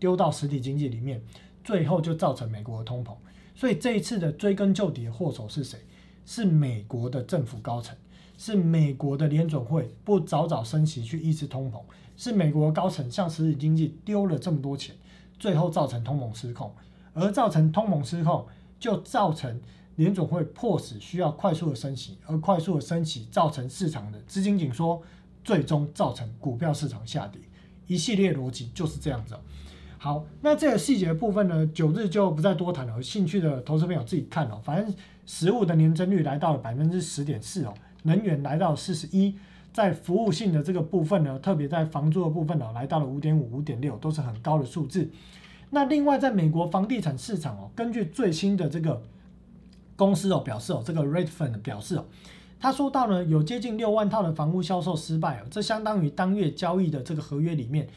[0.00, 1.20] 丢到实体经济里面，
[1.64, 3.12] 最后就造成美国的通膨。
[3.58, 5.80] 所以这一次的追根究底的祸首是谁？
[6.24, 7.96] 是美国的政府高层，
[8.36, 11.82] 是美国的联准会不早早升息去抑制通膨，
[12.16, 14.94] 是美国高层向实体经济丢了这么多钱，
[15.40, 16.72] 最后造成通膨失控。
[17.14, 18.46] 而造成通膨失控，
[18.78, 19.60] 就造成
[19.96, 25.02] 联准会迫使需要快速的升息，而快速的升息造成市场的资金紧缩，
[25.42, 27.42] 最终造成股票市场下跌。
[27.88, 29.36] 一系列逻辑就是这样子。
[30.00, 32.94] 好，那这个细节部分呢，九日就不再多谈了。
[32.94, 34.60] 有兴趣的投资朋友自己看哦。
[34.62, 34.94] 反正
[35.26, 39.34] 实物的年增率来到了百分之十点四哦，能源来到四十一，
[39.72, 45.10] 在服务性的这个部分呢，特别在房租的部分呢，来到了五点五、五点六，都是很高的数字。
[45.70, 49.02] 那另外在美国房地产市场哦，根据最新的这个
[49.96, 52.04] 公司哦表示哦，这个 Redfin 表示哦，
[52.60, 57.88] 他说到呢，有接近六万套的房屋销售失败哦，这相当于当月交易的这个合约里面。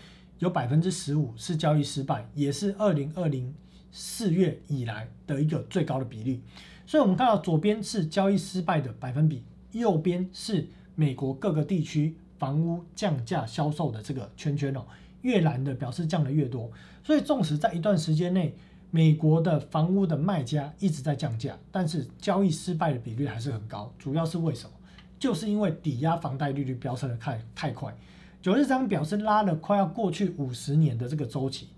[0.42, 3.54] 有百分之十五是交易失败，也是二零二零
[3.92, 6.42] 四月以来的一个最高的比例。
[6.88, 14.84] 所以，我们看到左边是交易失败的百分比，右边是美国各个地区房屋降价销售的这个圈圈哦。
[15.22, 16.72] 越蓝的表示降的越多。
[17.04, 18.56] 所以，纵使在一段时间内，
[18.90, 23.94] 美国的房屋的卖家一直在降价，但是交易失败的比率还是很高。
[24.00, 24.74] 主要是为什么？
[25.20, 27.96] 就是因为抵押房贷利率飙升的太太快。
[28.42, 31.70] 九日张表示拉了快要过去五十年的这个周期，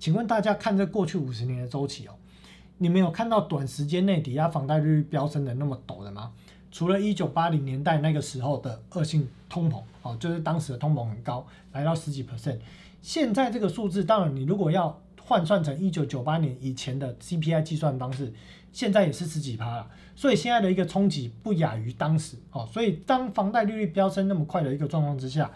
[0.00, 2.14] 请问大家看这过去五十年的周期哦，
[2.78, 6.32] 你们有看到短时间内抵押房贷利率飙升的那么陡的吗？
[6.72, 12.58] 除了一九八零年代那个时候的恶性通膨哦，就是当时的通膨很高，来到十几 percent，
[13.00, 18.32] 现在这个数字当然你如果要换算成一九九八年以前的 CPI 计算方式，
[18.72, 25.48] 现在也是十几趴了，所以现在的一个冲击不亚于当时哦，所以当房贷利率飙升那么快的一个状况之下。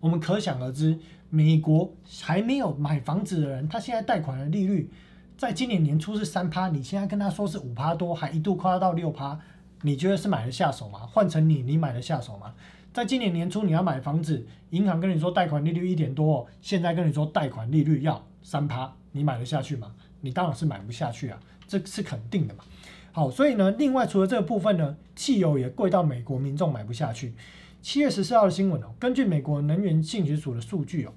[0.00, 4.90] 我们可想而知，美国还没有买房子的人，他现在贷款的利率，
[5.36, 9.38] 在今年年初是三趴，你现在跟他说是五趴多，还一度夸到六趴，
[9.82, 11.00] 你觉得是买得下手吗？
[11.00, 12.54] 换成你，你买得下手吗？
[12.92, 19.94] 在今年年初你要买房子，银行跟你说贷款利率一点多，现在跟你说贷款利率要三趴，你买得下去吗？
[20.22, 22.64] 你当然是买不下去啊，这是肯定的嘛。
[23.12, 27.34] 好，所以呢，另外除了这个部分呢，汽油也贵到美国民众买不下去。
[27.82, 31.14] 七月十四号的新闻哦，根据美国能源信息署的数据哦，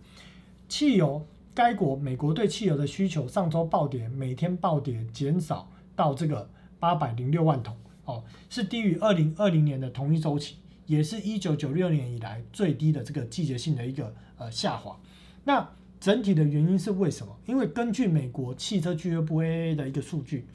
[0.69, 6.49] 汽油该国美国对汽油的需求上周暴跌，每天暴跌减少到这个
[6.80, 14.97] 八百零六万桶哦，是低于二零二零年的同一周期，也是一九九六年以来最低的这个季节性的一个呃下滑。
[15.43, 17.38] 那整体的原因是为什么？
[17.45, 20.47] 因为根据美国汽车俱乐部 AA 的一个数据，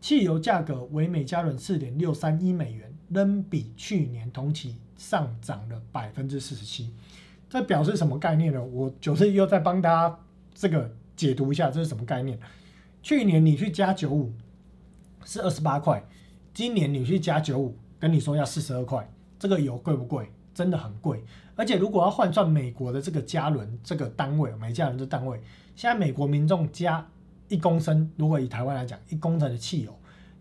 [0.00, 4.74] 汽油价格为每加仑四点六三一美元，仍比去年同期。
[4.96, 6.92] 上涨了百分之四十七，
[7.48, 8.62] 这表示什么概念呢？
[8.64, 10.18] 我九日又再帮大家
[10.54, 12.38] 这个解读一下，这是什么概念？
[13.02, 14.32] 去年你去加九五
[15.24, 16.04] 是二十八块，
[16.52, 19.08] 今年你去加九五，跟你说要四十二块，
[19.38, 20.30] 这个油贵不贵？
[20.54, 21.22] 真的很贵。
[21.54, 25.38] 而且如果要换算美国的这个加仑这个单位，每加仑的单位，
[25.74, 27.06] 现在美国民众加
[27.48, 29.94] 一公升，如果以台湾来讲，一公升的汽油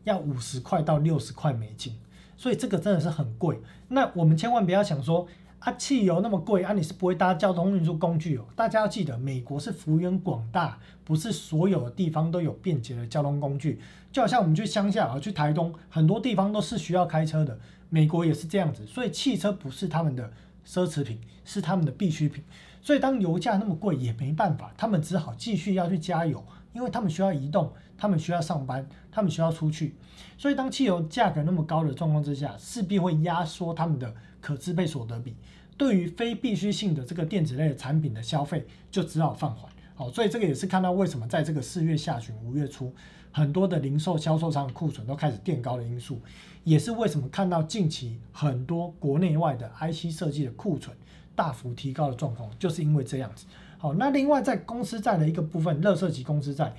[0.05, 1.95] 要五十块到六十块美金。
[2.37, 5.27] 所以这个真的是很贵，那我们千万不要想说
[5.59, 8.45] 啊，汽油那么贵啊，你是不会搭交通运输工具哦。
[8.55, 13.79] 大家要记得，美国是幅员广大，不是所有的地方都有便捷的交通工具。
[14.11, 17.57] 就好像我们去乡下啊，去台东，很多地方都是需要开车的。
[17.89, 20.31] 美国也是这样子，所以汽车不是他们的
[20.67, 22.43] 奢侈品，是他们的必需品。
[22.81, 29.95] 所以当油价那么贵，也没办法，他们只好继续要去加油，因为他们需要移动，他们需要上班，他们需要出去。
[30.37, 35.35] 所以当汽油价格那么高的状况之下，势必会压缩他们的可支配所得比。
[35.77, 42.93] 对于非必需性的这个电子类的产品的消费就只好放缓，好，所以这个也是看到为什么在这个四月下旬、五月初，
[43.29, 46.21] 很多的零售销售商库存都开始垫高的因素，
[46.63, 50.95] 也是为什么看到近期很多国内外的 IC 设计的库存
[51.35, 53.45] 大幅提高的状况，就是因为这样子。
[53.77, 56.73] 好，那另外在公司债的一个部分，乐色级公司债，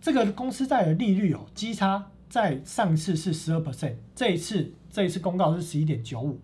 [0.00, 6.38] 这个公司债的利率哦，基差在上次是十二 percent，这一次这一次公告是十一点九五。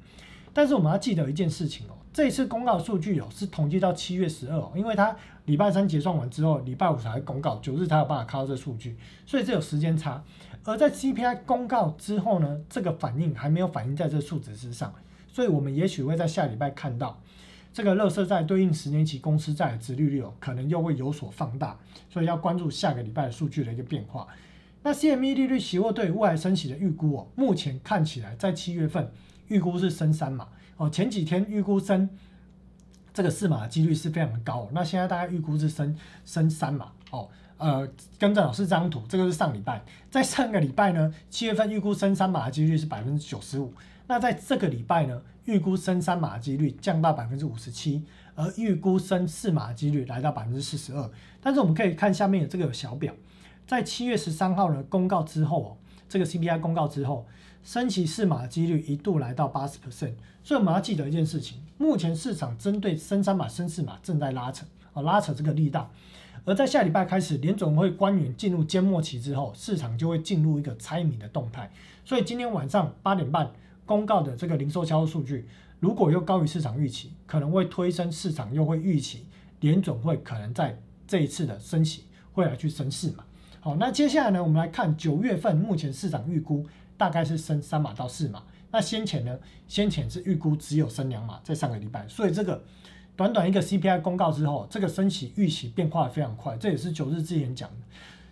[0.52, 8.96] 但是我们要记得一件事情哦，这一次公告数据哦是统计到七月十二哦，因为它礼拜三结算完之后，礼拜五才公告，九日才有办法看到这数据，
[9.26, 10.22] 所以这有时间差。
[10.64, 14.94] 而在 CPI 公告之后呢，这个反应还没有反映在这数值之上，
[15.28, 17.20] 所以我们也许会在下礼拜看到
[17.74, 21.76] 这个乐色债对应十年期公司债的殖利率哦，可能又会有所放大，
[22.08, 24.26] 所以要关注下个礼拜的数据的一个变化。
[24.82, 29.10] 那 CME 利率期货对未来升息的预估哦，目前看起来在七月份。
[29.48, 30.48] 预估是升三码
[30.78, 32.08] 哦，前几天预估升
[33.12, 35.94] 这个四码的几率是非常的高，那现在大概预估是升
[36.24, 37.28] 升三码哦。
[37.58, 37.86] 呃，
[38.18, 43.70] 跟着老师这张图，这个是上礼拜，在上个礼拜呢，七月份预估升三码的几率是百分之九十五，
[44.06, 48.02] 那在这个礼拜呢，预估升三码的几率降到百分之五十七，
[48.34, 51.10] 而预估升四码几率来到百分之四十二。
[51.40, 53.12] 但是我们可以看下面的这个小表，
[53.66, 55.76] 在七月十三号呢公告之后哦，
[56.08, 57.26] 这个 CPI 公告之后。
[57.64, 65.90] 升息四码的几率一度来到八十 percent，所以我们要记得一件事情：目前市场针对升三码、升四码正在拉扯，啊拉扯这个力道。
[66.44, 71.70] 而在下礼拜开始，联总会官员进入缄默期之后，市场就会进入一个猜谜的动态。
[72.04, 73.50] 所以今天晚上八点半
[73.86, 75.46] 公告的这个零售销售数据，
[75.80, 79.26] 如果又高于市场预期，可能会推升市场，又会预期
[79.60, 83.24] 联准会可能在这一次的升息会来去升四码。
[83.60, 86.66] 好，那接下来呢，我们来看九月份目前市场预估。
[86.96, 89.36] 大概是升三码到四码，那先前呢？
[89.66, 92.62] 先前是预估只有升两码，在上个礼拜，所以这个
[93.16, 97.76] 短短一个 CPI 公告之后，这个升息预期变化的非常快，这也是九日之前讲的。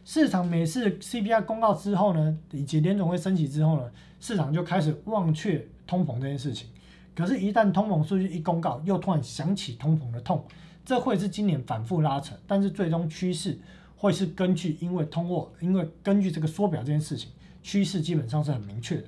[0.04, 3.90] 市场每次 CPI 公告之后呢，以及联总会升息之后呢，
[4.20, 6.68] 市场就开始忘却通膨这件事情。
[7.14, 10.44] 可是，一旦通膨数据一公告，又突然想起通膨的痛，
[10.84, 13.58] 这会是今年反复拉扯，但是最终趋势
[13.96, 17.30] 会是根据因为通货，因为根据这个缩表这件事情。
[17.64, 19.04] 趋势基本上是很明确的，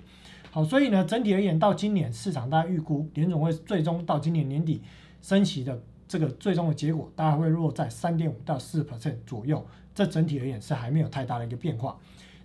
[0.52, 4.80] 好，所以呢，整体而言，到今年市场大家预估联总会最终到今年年底
[5.20, 11.98] 升息的这个最终的结果，大概会落在三点五到四 percent 左右，这整体而言是还没有太大的一个变化。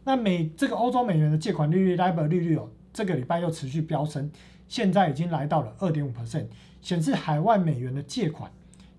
[0.04, 4.32] 那美这个欧洲美元的借款利率 LIBOR 利率哦，这个礼拜又持续飙升，
[4.68, 6.46] 现在已经来到了二点五 percent，
[6.82, 8.52] 显示海外美元的借款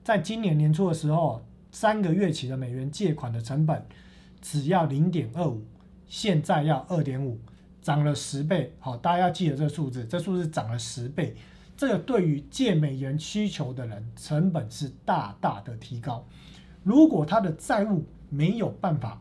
[0.02, 3.86] 在今年年初的时候，三个月期的美元借款的成本
[4.40, 5.62] 只要零点二五。
[6.06, 7.38] 现在要二点五，
[7.80, 8.74] 涨了十倍。
[8.80, 11.36] 好，大家要记得这个数字，这数字涨了十倍。
[11.76, 16.26] 这个对于借美元需求的人，成本是大大的提高。
[16.82, 19.20] 如果他的债务没有办法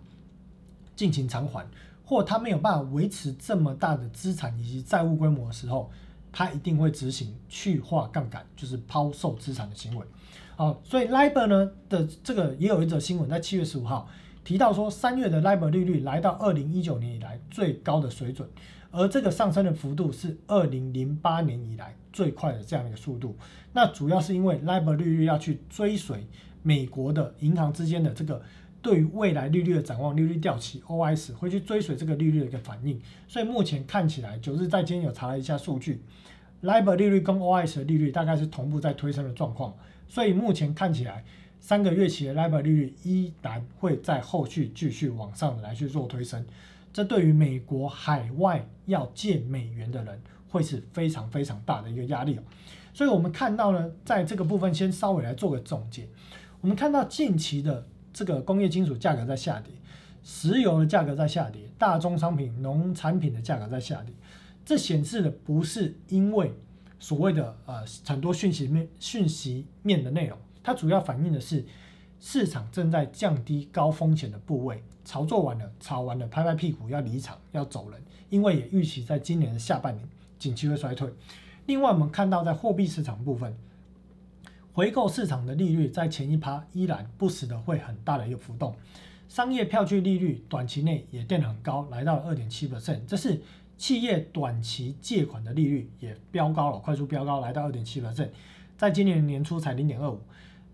[0.95, 1.67] 进行偿还，
[2.05, 5.91] 或他没有办法维持这么大的资产以及债务规模的时候，
[6.31, 10.05] 他一定会执行去化杠杆，就是抛售资产的行为。
[10.55, 14.07] 好，所以 LIBOR 呢的这个也有一则新闻，在七月十五号。
[14.43, 18.49] 提到说，三月的 LIBOR 利率来到二零一九年以来最高的水准，
[18.89, 23.35] 而这个上升的幅度是二零零八年以来最快的这样一个速度。
[23.73, 26.25] 那主要是因为 LIBOR 利率要去追随
[26.63, 28.41] 美国的银行之间的这个
[28.81, 32.99] 对于未来利率的展望，利率掉期 OS 会去追随这个利率的一个反应。
[33.27, 36.01] 所以目前看起来，九日在今天有查了一下数据
[36.63, 39.73] ，LIBOR 利率跟 OS 的利率大概是同步在推升的状况。
[40.07, 41.23] 所以目前看起来。
[41.61, 46.43] 三个月期的 LIBOR 利率依然会在后续继续往上来去做推升，
[46.93, 52.39] 这对于美国海外要借美元的人会是非常非常大的一个压力。
[52.93, 56.07] 所以我们看到呢，在这个部分先稍微来做个总结。
[56.61, 59.73] 我们看到近期的这个工业金属价格在下跌，
[60.23, 64.13] 石油的价格在下跌，大宗商品、农产品的价格在下跌。
[64.65, 66.53] 这显示的不是因为
[66.99, 70.37] 所谓的呃很多讯息面讯息面的内容。
[70.61, 71.65] 它主要反映的是
[72.19, 77.99] 市场正在降低高风险的部位，炒作完了，炒完了，拍拍屁股要离场，要走人，
[78.29, 80.07] 因为也预期在今年的下半年
[80.37, 81.09] 景气会衰退。
[81.65, 83.55] 另外，我们看到在货币市场部分，
[84.79, 88.73] 回购市场的利率在前一趴依然不时的会很大的一个浮动，
[89.27, 93.41] 商业票据利率短期内也变得很高，来到了二点七百分这是
[93.77, 98.31] 企业短期借款的利率也飙高了，快速飙高来到二点七百分
[98.77, 100.21] 在今年年初才零点二五，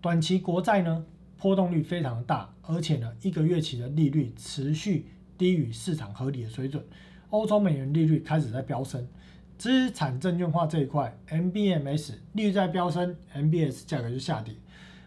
[0.00, 1.04] 短期国债呢
[1.36, 6.80] 波动率非常大，而且呢一个月期的利率持续低于市场合理的水准。
[7.30, 9.04] 欧洲美元利率开始在飙升，
[9.58, 14.54] 资产证券化这一块，MBMS 利率在飙升，MBS 价格就下跌。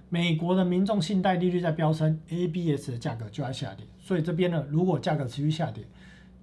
[0.10, 3.86] 美国的民众信贷利率在飙升，ABS 的价格就在下跌。
[4.00, 5.84] 所以这边呢，如果价格持续下跌，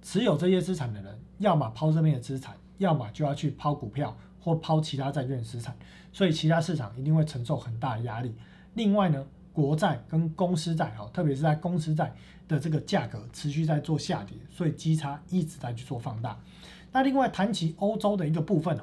[0.01, 5.75] 持有这些资产的人，要么抛这边的资产，要么就要去抛股票或抛其他债券资产。
[6.13, 8.33] 所以其他市场一定会承受很大的压力。
[8.75, 12.13] 另外呢，国债跟公司债哦，特别是在公司债。
[12.47, 16.39] 的这个价格持续在做下跌，所以基差一直在去做放大。
[16.97, 18.81] 那另外谈起欧洲的一个部分哦，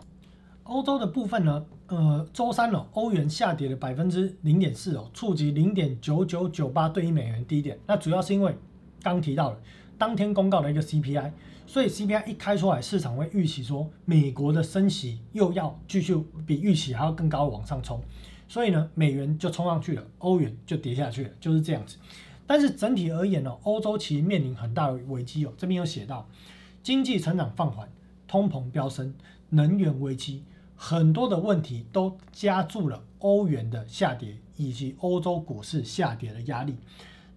[0.62, 7.77] 欧洲的部分呢，呃，周三哦，欧元下跌了百分之零点四哦，触及零点九九九八对一美元低点。
[7.89, 8.57] 那主要是因为
[9.03, 9.59] 刚提到了
[9.99, 11.33] 当天公告的一个 CPI，
[11.67, 18.01] 所以 CPI 一开出来，市场会预期说美国的升息又要继续比预期还要更高往上冲，
[18.47, 21.97] 所以呢，美元就冲上去了，欧元就跌下去了，就是这样子。
[22.47, 25.53] 但是整体而言呢，欧洲其实面临很大的危机哦。
[25.57, 26.29] 这边有写到，
[26.81, 27.89] 经济成长放缓、
[28.35, 29.14] 通膨飙升、
[29.51, 30.43] 能源危机，
[30.74, 36.74] 很多的问题都加注了欧元的下跌以及欧洲股市下跌的压力。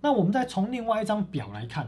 [0.01, 1.87] 那我们再从另外一张表来看，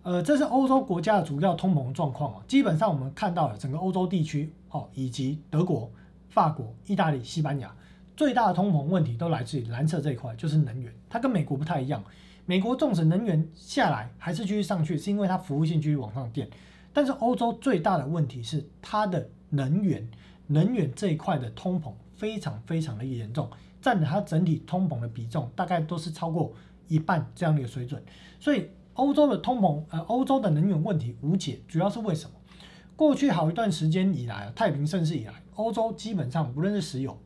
[0.00, 2.40] 呃，这是欧洲国家的主要通膨状况啊。
[2.48, 5.92] 基本上我们看到了整个欧洲地区哦，以及德国、
[6.30, 7.70] 法国、意大利、西班牙
[8.16, 10.90] 最大的通膨问题都来自于蓝色这一块，就是能源。
[11.10, 12.02] 它跟美国不太一样。
[12.46, 16.48] 美国纵使能源下来还是继续上去，是因为它服务性继续往上垫。
[16.92, 20.08] 但是欧洲最大的问题是它的能源，
[20.48, 23.48] 能源这一块的通膨非常非常的严重，
[23.80, 26.52] 占了它整体通膨的比重大概都是超过
[26.88, 28.02] 一半这样的一个水准。
[28.38, 32.36] 所以欧洲的通膨，呃，欧洲的能源问题无解，主要是为什么？
[32.96, 37.18] 过去好一段时间以来，太平盛世以来，欧洲基本上不论是石油，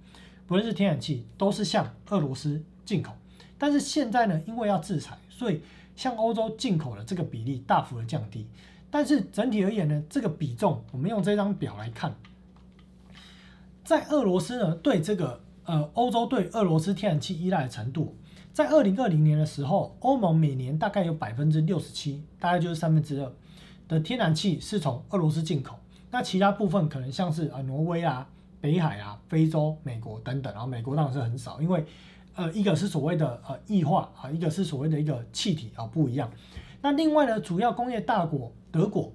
[0.47, 3.13] 不论是天然气，都是向俄罗斯进口。
[3.59, 5.63] 但是现在呢，因为要制裁，所以
[5.97, 8.47] 向欧洲进口的这个比例大幅的降低。
[8.95, 12.15] 但是整体而言呢，这个比重，我们用这张表来看，
[13.83, 18.17] 在俄罗斯呢对这个呃欧洲对俄罗斯天然气依赖的程度，
[18.53, 23.33] 在二零二零年的时候，欧盟每年大概有百分之六十七，大概就是三分之二
[23.89, 25.75] 的天然气是从俄罗斯进口。
[26.13, 28.29] 那其他部分可能像是啊挪威啊、
[28.61, 31.85] 北海啊、非洲、美国等等，然后美国当然是很少，因为。
[32.37, 36.29] 呃，一个是所谓的呃液化啊，一个是所谓的一个气体啊，不一样。
[36.83, 39.13] 那另外呢，主要工业大国德国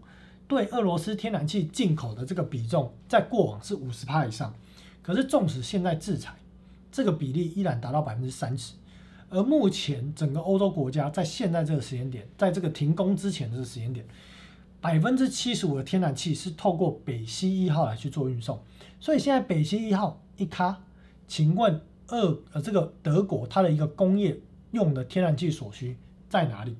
[0.47, 4.55] 对俄罗斯天然气进口的这个比重，在过往是五十帕以上，
[5.01, 6.33] 可是纵使现在制裁，
[6.89, 8.75] 这个比例依然达到百分之三十。
[9.29, 14.05] 而目前整个欧洲国家在现在这个时间点，在这个停工之前这个时间点，
[14.79, 18.57] 百分之七十五的天然气是透过北溪一号来去做运送，
[19.01, 20.81] 所以现在北溪一号一卡，
[21.27, 21.81] 请问？
[22.11, 24.35] 二呃，这个德国它的一个工业
[24.71, 25.95] 用的天然气所需
[26.27, 26.75] 在哪里？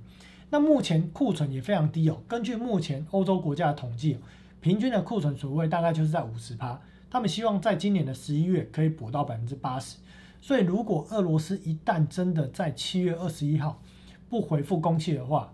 [0.50, 2.22] 那目前库存也非常低哦。
[2.28, 4.18] 根据目前欧洲国家的统计，
[4.60, 6.82] 平均的库存水位大概就是在五十趴。
[7.10, 9.98] 他们希望在今年的十一月可以补到百分之八十。
[10.42, 13.82] 所以如果俄罗斯一旦真的在七月二十一号
[14.30, 15.52] 不回复供气的话，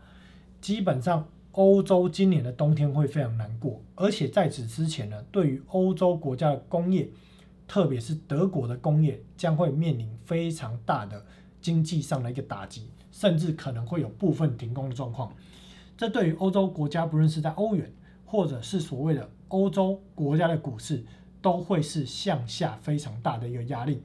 [0.61, 3.81] 基本上欧洲今年的冬天会非常难过。
[3.95, 7.09] 而且在此之前呢，对于欧洲国家的工业。
[7.67, 11.25] 特别是德国的工业将会面临非常大的
[11.59, 15.31] 经济上的一个打击，甚至可能会有部分停工的状况。
[15.97, 17.89] 这对于欧洲国家，不论是在欧元
[18.25, 21.01] 或者是所谓的欧洲国家的股市，
[21.41, 24.03] 都会是向下非常大的一个压力。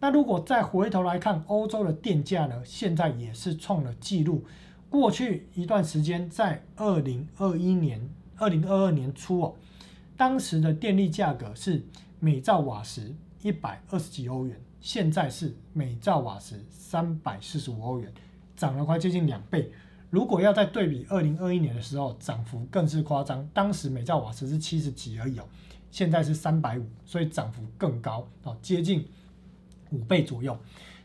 [0.00, 2.60] 那如果再回头来看欧洲的电价呢？
[2.64, 4.44] 现在也是创了纪录。
[4.90, 9.54] 过去一段时间，在二零二一年、二零二二年初哦，
[10.16, 11.84] 当时的电力价格是。
[12.20, 18.12] 每兆瓦时一百二十几欧元，现在是每兆瓦时三百四十五欧元，
[18.58, 19.72] 涨了快接近两倍。
[20.10, 23.48] 如果要再对比二零二一年的时候，涨幅更是夸张。
[23.54, 25.44] 当时每兆瓦时是七十几而已哦，
[25.90, 29.06] 现在是三百五，所以涨幅更高哦，接近
[29.90, 30.58] 五倍左右。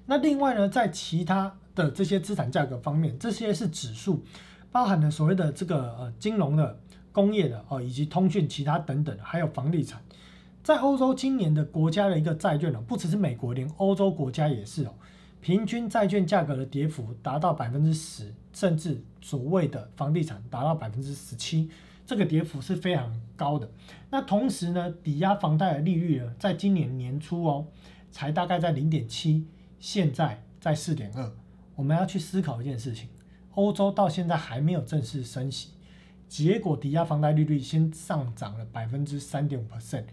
[0.05, 4.23] 那另外呢，在其他的这些资产价格方面，这些是指数，
[4.71, 6.79] 包含了所谓的这个呃金融的、
[7.11, 10.01] 工业的哦，以及通讯、其他等等，还有房地产。
[10.63, 14.93] 在欧洲今年的国家的一个债券呢，不只是美国，连欧洲国家也是哦，
[15.43, 21.69] 平均债券价格的跌幅达到百分之十，甚至所谓的房地产达到百分之十七。
[22.05, 23.69] 这个跌幅是非常高的。
[24.09, 27.67] 那同时呢，抵押房贷的利率呢，在今年年初哦，
[28.09, 29.45] 才大概在零点七，
[29.79, 31.29] 现在在四点二。
[31.75, 33.09] 我们要去思考一件事情：
[33.55, 35.71] 欧洲到现在还没有正式升息，
[36.29, 40.05] 结果抵押房贷利率先上涨了百分之三点五 percent，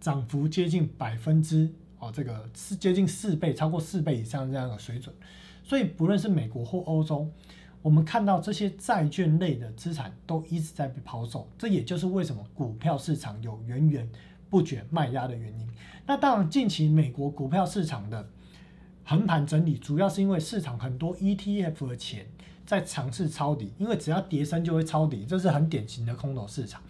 [0.00, 5.14] 涨幅接近百分之哦，这个是接近四倍，超过四倍以上这样的水准。
[5.62, 7.30] 所以不论是美国或欧洲。
[7.82, 14.08] 我们看到这些债券类的资产都一直在被抛售，这也就是为什么股票市场有源源
[14.50, 15.68] 不绝卖压的原因。
[16.04, 18.28] 那当然，近期美国股票市场的
[19.04, 22.26] 横盘整理，主要是因为市场很多 ETF 的钱
[22.64, 26.82] 在尝试抄底，因为只要跌升就会抄底，这是很典型的空头市场。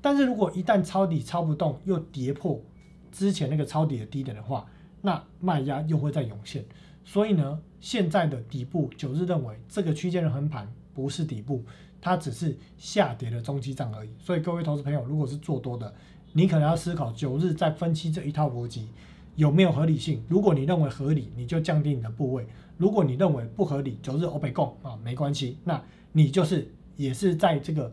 [0.00, 2.62] 但是如果一旦抄底抄不动，又跌破
[3.10, 4.66] 之前那个抄底的低点的话，
[5.02, 6.64] 那卖压又会再涌现。
[7.04, 11.64] 所以呢，现在的底部九日认为这个区间的横盘不是底部，
[12.00, 14.10] 它只是下跌的中期涨而已。
[14.18, 15.94] 所以各位投资朋友，如果是做多的，
[16.32, 18.88] 你可能要思考九日在分析这一套逻辑
[19.36, 20.22] 有没有合理性。
[20.28, 22.44] 如果你认为合理，你就降低你的部位；
[22.76, 25.82] 如果你认为不合理，九日 O 被供啊，没关系，那
[26.12, 27.90] 你就是也是在这个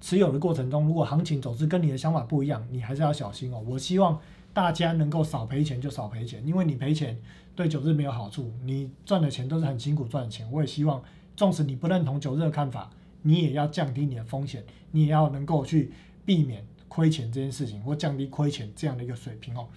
[0.00, 3.64] 持有的过程中，如果行情走势跟你的想法不一样，你还是要小心哦。
[3.66, 4.20] 我希望
[4.58, 7.16] 大家能够少赔钱就少赔钱，因为你赔钱。
[7.54, 10.44] 对九日没有好处，你赚的钱都是很辛苦赚的钱。
[10.50, 11.00] 我也希望，
[11.36, 12.90] 纵使你不认同九日的看法，
[13.22, 15.92] 你也要降低你的风险，你也要能够去
[16.24, 19.68] 避免亏钱这件事情，或降低亏钱这样的一个水平哦。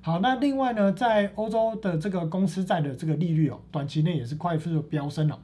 [0.00, 5.40] 好，那另外呢，在欧洲的这个公司债的这个利率哦，短期内也是快速的飙升了，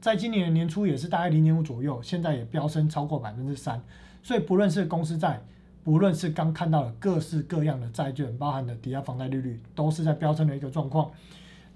[0.00, 3.82] 在今年年初也是大概零点五左右，现在也飙升超过百分之三，
[4.22, 5.42] 所以不论是公司债。
[5.86, 11.12] 无论是刚看到的各式各样的债券，包含的抵押房贷利率，都是在飙升的一个状况。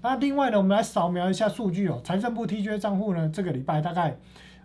[0.01, 2.01] 那另外呢，我们来扫描一下数据哦。
[2.03, 4.17] 财政部 TGA 账户呢，这个礼拜大概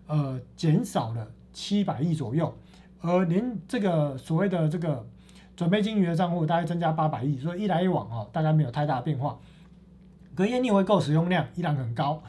[0.09, 2.53] 呃减少了七百亿左右，
[3.01, 5.07] 而连这个所谓的这个
[5.55, 9.39] 准备金余额账户大概增加八百亿，所以一来一往哦，大概没有太大变化。
[10.35, 12.21] 隔夜逆回购使用量依然很高，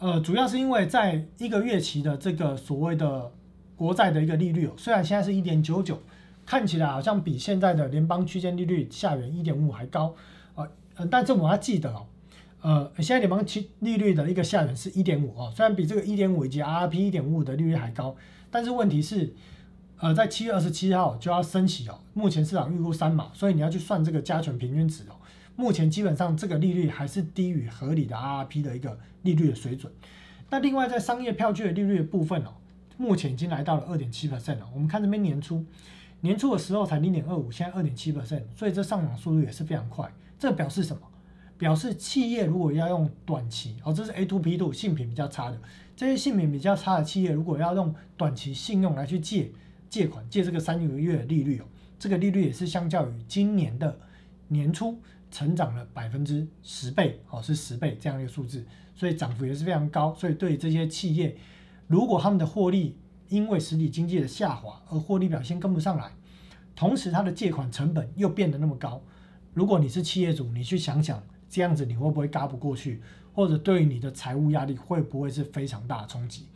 [0.00, 3.30] 呃，主要是因为在一个月期的这个所谓的
[3.76, 6.02] 国债的一个利率哦，虽然现在是一点九九。
[6.48, 10.14] 看起来好像比现在的联邦区间利率下缘一点五还高，
[10.54, 12.06] 呃呃，但是我们要记得哦，
[12.62, 18.16] 呃，现在联邦期利率的一个下缘是一点五哦，虽然比这个一点五以及 RRP 一点五的利率还高，
[18.50, 19.34] 但是问题是，
[19.98, 25.20] 呃，在七月二十七号就要升息哦，目前市场预估三码，所以你要去算这个加权平均值哦，
[25.54, 29.92] 目前基本上这个利率还是低于合理的 RRP 的一个利率的水准。
[30.48, 32.54] 那另外在商业票据的利率的部分哦，
[32.96, 35.62] 目前已经来到了二点七 percent 了，我们看这边年初。
[36.20, 40.12] 年初的时候才零点二五，现在二点七 percent，所以这上涨速度也是非常快。
[40.38, 41.02] 这表示什么？
[41.56, 45.60] 表示企业如果要用短期，哦，这是 A to P to 信品比较差的，
[45.96, 49.50] 这些信品比较差的企业，如果要用短期信用来去借
[49.90, 51.64] 借款，借这个三个月的利率哦，
[51.98, 53.98] 这个利率也是相较于今年的
[54.46, 54.96] 年初
[55.32, 58.64] 成长了百分之十倍，哦，是十倍这样一个数字，
[58.94, 60.14] 所以涨幅也是非常高。
[60.14, 61.36] 所以对这些企业，
[61.88, 62.96] 如果他们的获利，
[63.28, 66.10] 因为实体经济的下滑而获利表现跟不上来，
[66.74, 69.02] 同时它的借款成本又变得那么高。
[69.52, 73.02] 如果你是企业主，你去想想这样子你会不会嘎不过去，
[73.34, 76.46] 或者对于你的财务压力会不会是非常大的冲击？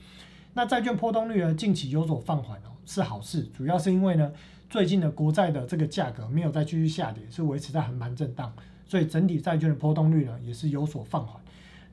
[0.55, 4.33] 那债券波动率呢近期有所放缓哦，是好事，主要是因为呢
[4.71, 8.53] 最近的国债的这个价格没有再继续下跌，是维持在横盘震荡，
[8.87, 11.39] 所以整体债券的波动率呢也是有所放缓。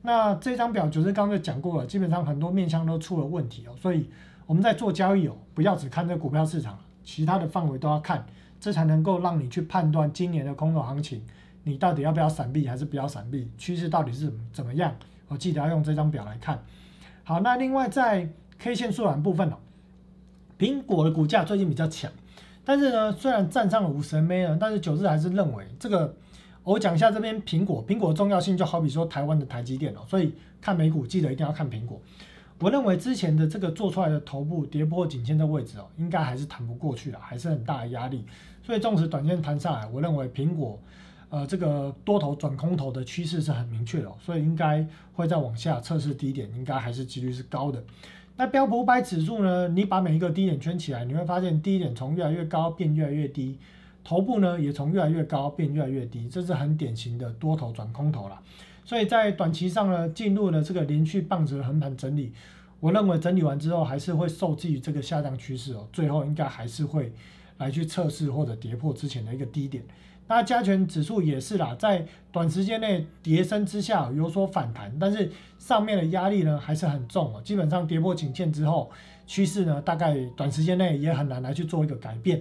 [0.02, 4.08] 那这张表就是刚才讲过了，基本上很多面向都出了问题哦，所以。
[4.50, 8.26] 我们在做交易哦，不要只看这股票市场，其他的范围都要看，
[8.58, 11.22] 这才能够让你去判断今年的空头行情，
[11.62, 14.92] 你到底要不要闪避还是不要闪避，趋势到底是怎么样？
[15.28, 16.60] 我记得要用这张表来看。
[17.22, 18.28] 好，那另外在
[18.58, 19.58] K 线缩短部分哦，
[20.58, 22.10] 苹果的股价最近比较强，
[22.64, 26.12] 但是呢，虽然站上了五十 MA 了，但是九日还是认为这个，
[26.64, 32.02] 我讲一下这边苹果，苹果的重要性就好比说台湾的台积电哦，所以看美股记得一定要看苹果。
[32.60, 38.22] 我认为之前的这个做出来的头部跌破颈线的位置哦，应该还是弹不过去了，还是很大的压力。
[38.62, 40.78] 所以纵使短线弹上来，我认为苹果，
[41.30, 47.82] 呃，这个多头转空头的趋势是很明确的，所以应该会再往下测试低点，应该还是几率是高的。
[48.36, 49.68] 那标普五百指数呢？
[49.68, 53.58] 你把每一个低点圈起来，你会发现低点从越来越高变越来越低，
[54.04, 58.38] 头部呢也从越来越高变越来越低，这是很典型的多头转空头了。
[58.84, 62.32] 所以在短期上呢，进入了这个连续棒子的横盘整理，
[62.80, 67.12] 我认为整理完之后还是会受制于这个下降趋势哦，最后应该还是会
[67.58, 69.84] 来去测试或者跌破之前的一个低点。
[70.26, 78.90] 那加权指数也是啦，在短时间内跌升之下有所反弹，但是上面的压力呢还是很重哦，基本上跌破颈线之后，
[79.26, 82.40] 趋势呢，大概短时间内也很难来去做一个改变。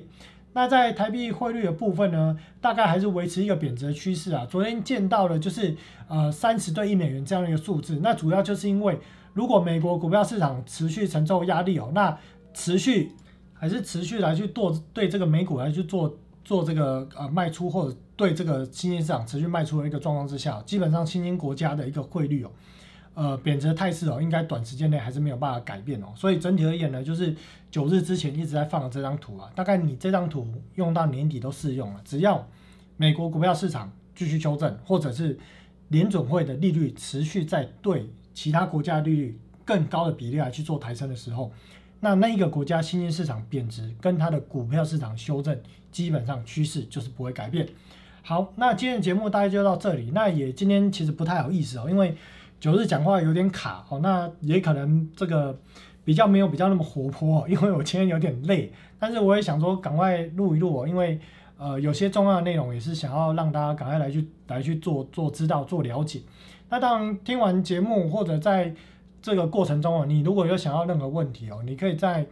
[0.53, 4.45] 那在台币汇率的部分呢，大概还是维持一个贬值的趋势啊。
[4.49, 5.75] 昨天见到的就是
[6.07, 8.99] 呃三十对一美元这样一个数字，那主要就是因为
[9.33, 12.17] 如果美国股票市场持续承受压力哦，那
[12.53, 13.11] 持续
[13.53, 22.51] 还是持续来去做对这个美股来去做做这个呃卖出，或者对这个新兴市场持续卖出的一个状况之下，基本上新兴国家的一个汇率哦。
[23.21, 26.07] 呃，贬值的态势哦，应该短时间内还是没有办法改变哦。
[26.15, 27.35] 所以整体而言呢，就是
[27.69, 32.01] 九日之前一直在放的这张图啊，大概你这张图用到年底都适用了。
[32.05, 32.47] 只要
[32.95, 35.37] 美国股票市场继续修正，或者是
[35.89, 41.51] 联准会的利率持续在对其他国家利率更高的比例来去做抬升的时候，
[41.99, 45.59] 那那一个国家新兴市场贬值跟它的股票市场修正，
[45.91, 47.67] 基本上趋势就是不会改变。
[48.21, 50.11] 好，那今天的节目大概就到这里。
[50.13, 52.15] 那也今天其实不太好意思哦，因为。
[52.59, 55.57] 九日讲话有点卡哦，那也可能这个
[56.03, 61.19] 比较没有比较那么活泼， 因为我今天有点累，但是我也想说赶快录一录哦，因为
[61.57, 66.21] 呃有些重要的内容也是想要让大家赶快来去来去做做知道做了解。
[66.69, 68.73] 那当然听完节目或者在
[69.21, 72.25] 这个过程中哦，你如果有想要任何问题哦，你可以在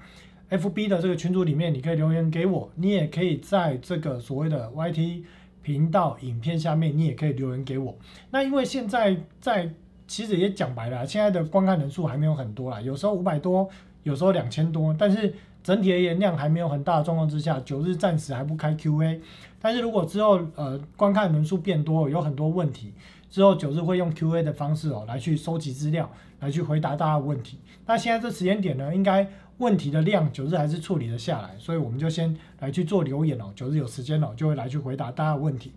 [0.50, 5.24] FB 的这个群组里面，你可以留言给我，你也可以在这个所谓的 YT
[5.62, 7.98] 频道影片下面，你也可以留言给我。
[8.32, 9.70] 那因为现在在
[10.08, 13.70] 其实也讲白了，现在的观看人数还没有很多啦，有时候五百多，
[14.04, 19.20] 有时候两千多，但是整体而言量还没有很大的状况之下，九日暂时还不开 Q&A。
[19.60, 22.94] 但是如果之后呃观看人数变多，有很多问题，
[23.30, 27.58] 之后九日会用 Q&A 的方式哦来去收集资料，来去回答大家的问题。
[27.86, 29.28] 那现在这时间点呢，应该
[29.58, 35.74] 问题的量九日还是处理的下来，所以我们就先来去做留言哦，九日有时间哦就会来去回答大家的问题。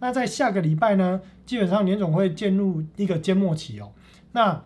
[0.00, 3.90] 那在下个礼拜呢，基本上年总会进入一个缄默期哦。
[4.32, 4.62] 那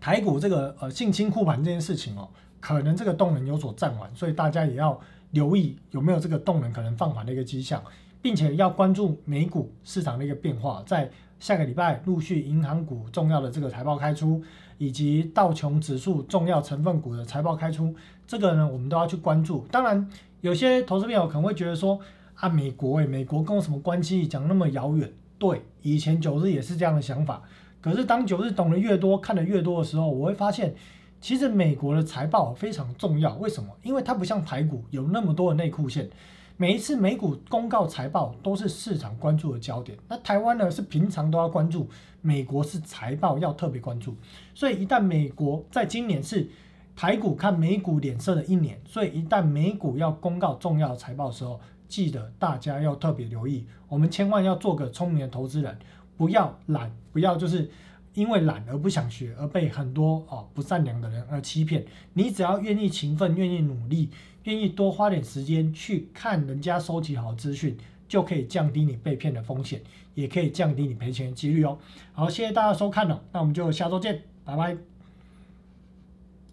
[0.00, 2.28] 台股这个呃性侵护盘这件事情哦，
[2.58, 4.98] 可能这个动能有所暂缓，所以大家也要
[5.32, 7.82] 留意有没有这个动能可能放缓的一个迹象，
[8.22, 10.82] 并且要关注美股市场的一个变化。
[10.86, 14.42] 在下个礼拜陆续银行股重要的这个财报开出，
[14.78, 17.94] 以及道琼指数重要成分股的财报开出，
[18.26, 19.66] 这个呢我们都要去关注。
[19.70, 20.08] 当然，
[20.40, 22.00] 有些投资朋友可能会觉得说。
[22.40, 24.26] 啊，美国诶，美国跟我什么关系？
[24.26, 25.12] 讲那么遥远。
[25.38, 27.42] 对，以前九日也是这样的想法。
[27.82, 30.74] 可是当九日懂得越多，看得越多的时候，我会发现，
[31.20, 33.34] 其实美国的财报非常重要。
[33.36, 33.68] 为什么？
[33.82, 36.08] 因为它不像台股有那么多的内裤线，
[36.56, 39.98] 每一次美股公告财报都是市场关注的焦点。
[40.08, 41.86] 那台湾呢，是平常都要关注，
[42.22, 44.16] 美国是财报要特别关注。
[44.54, 46.48] 所以一旦美国在今年是
[46.96, 51.60] 台股看美股脸色的一年，所以一旦美股要公告重要财报的时候，
[51.90, 55.76] 记得大家要特别留意，我们千万要做个聪明的投资人，
[56.16, 57.68] 不要懒，不要就是
[58.14, 61.84] 因为懒而不想学，而被很多哦不善良的人而欺骗。
[62.14, 64.08] 你只要愿意勤奋，愿意努力，
[64.44, 67.76] 愿意多花点时间去看人家收集好资讯，
[68.08, 69.82] 就可以降低你被骗的风险，
[70.14, 71.76] 也可以降低你赔钱的几率哦。
[72.12, 74.89] 好，谢谢大家收看了，那我们就下周见，拜拜。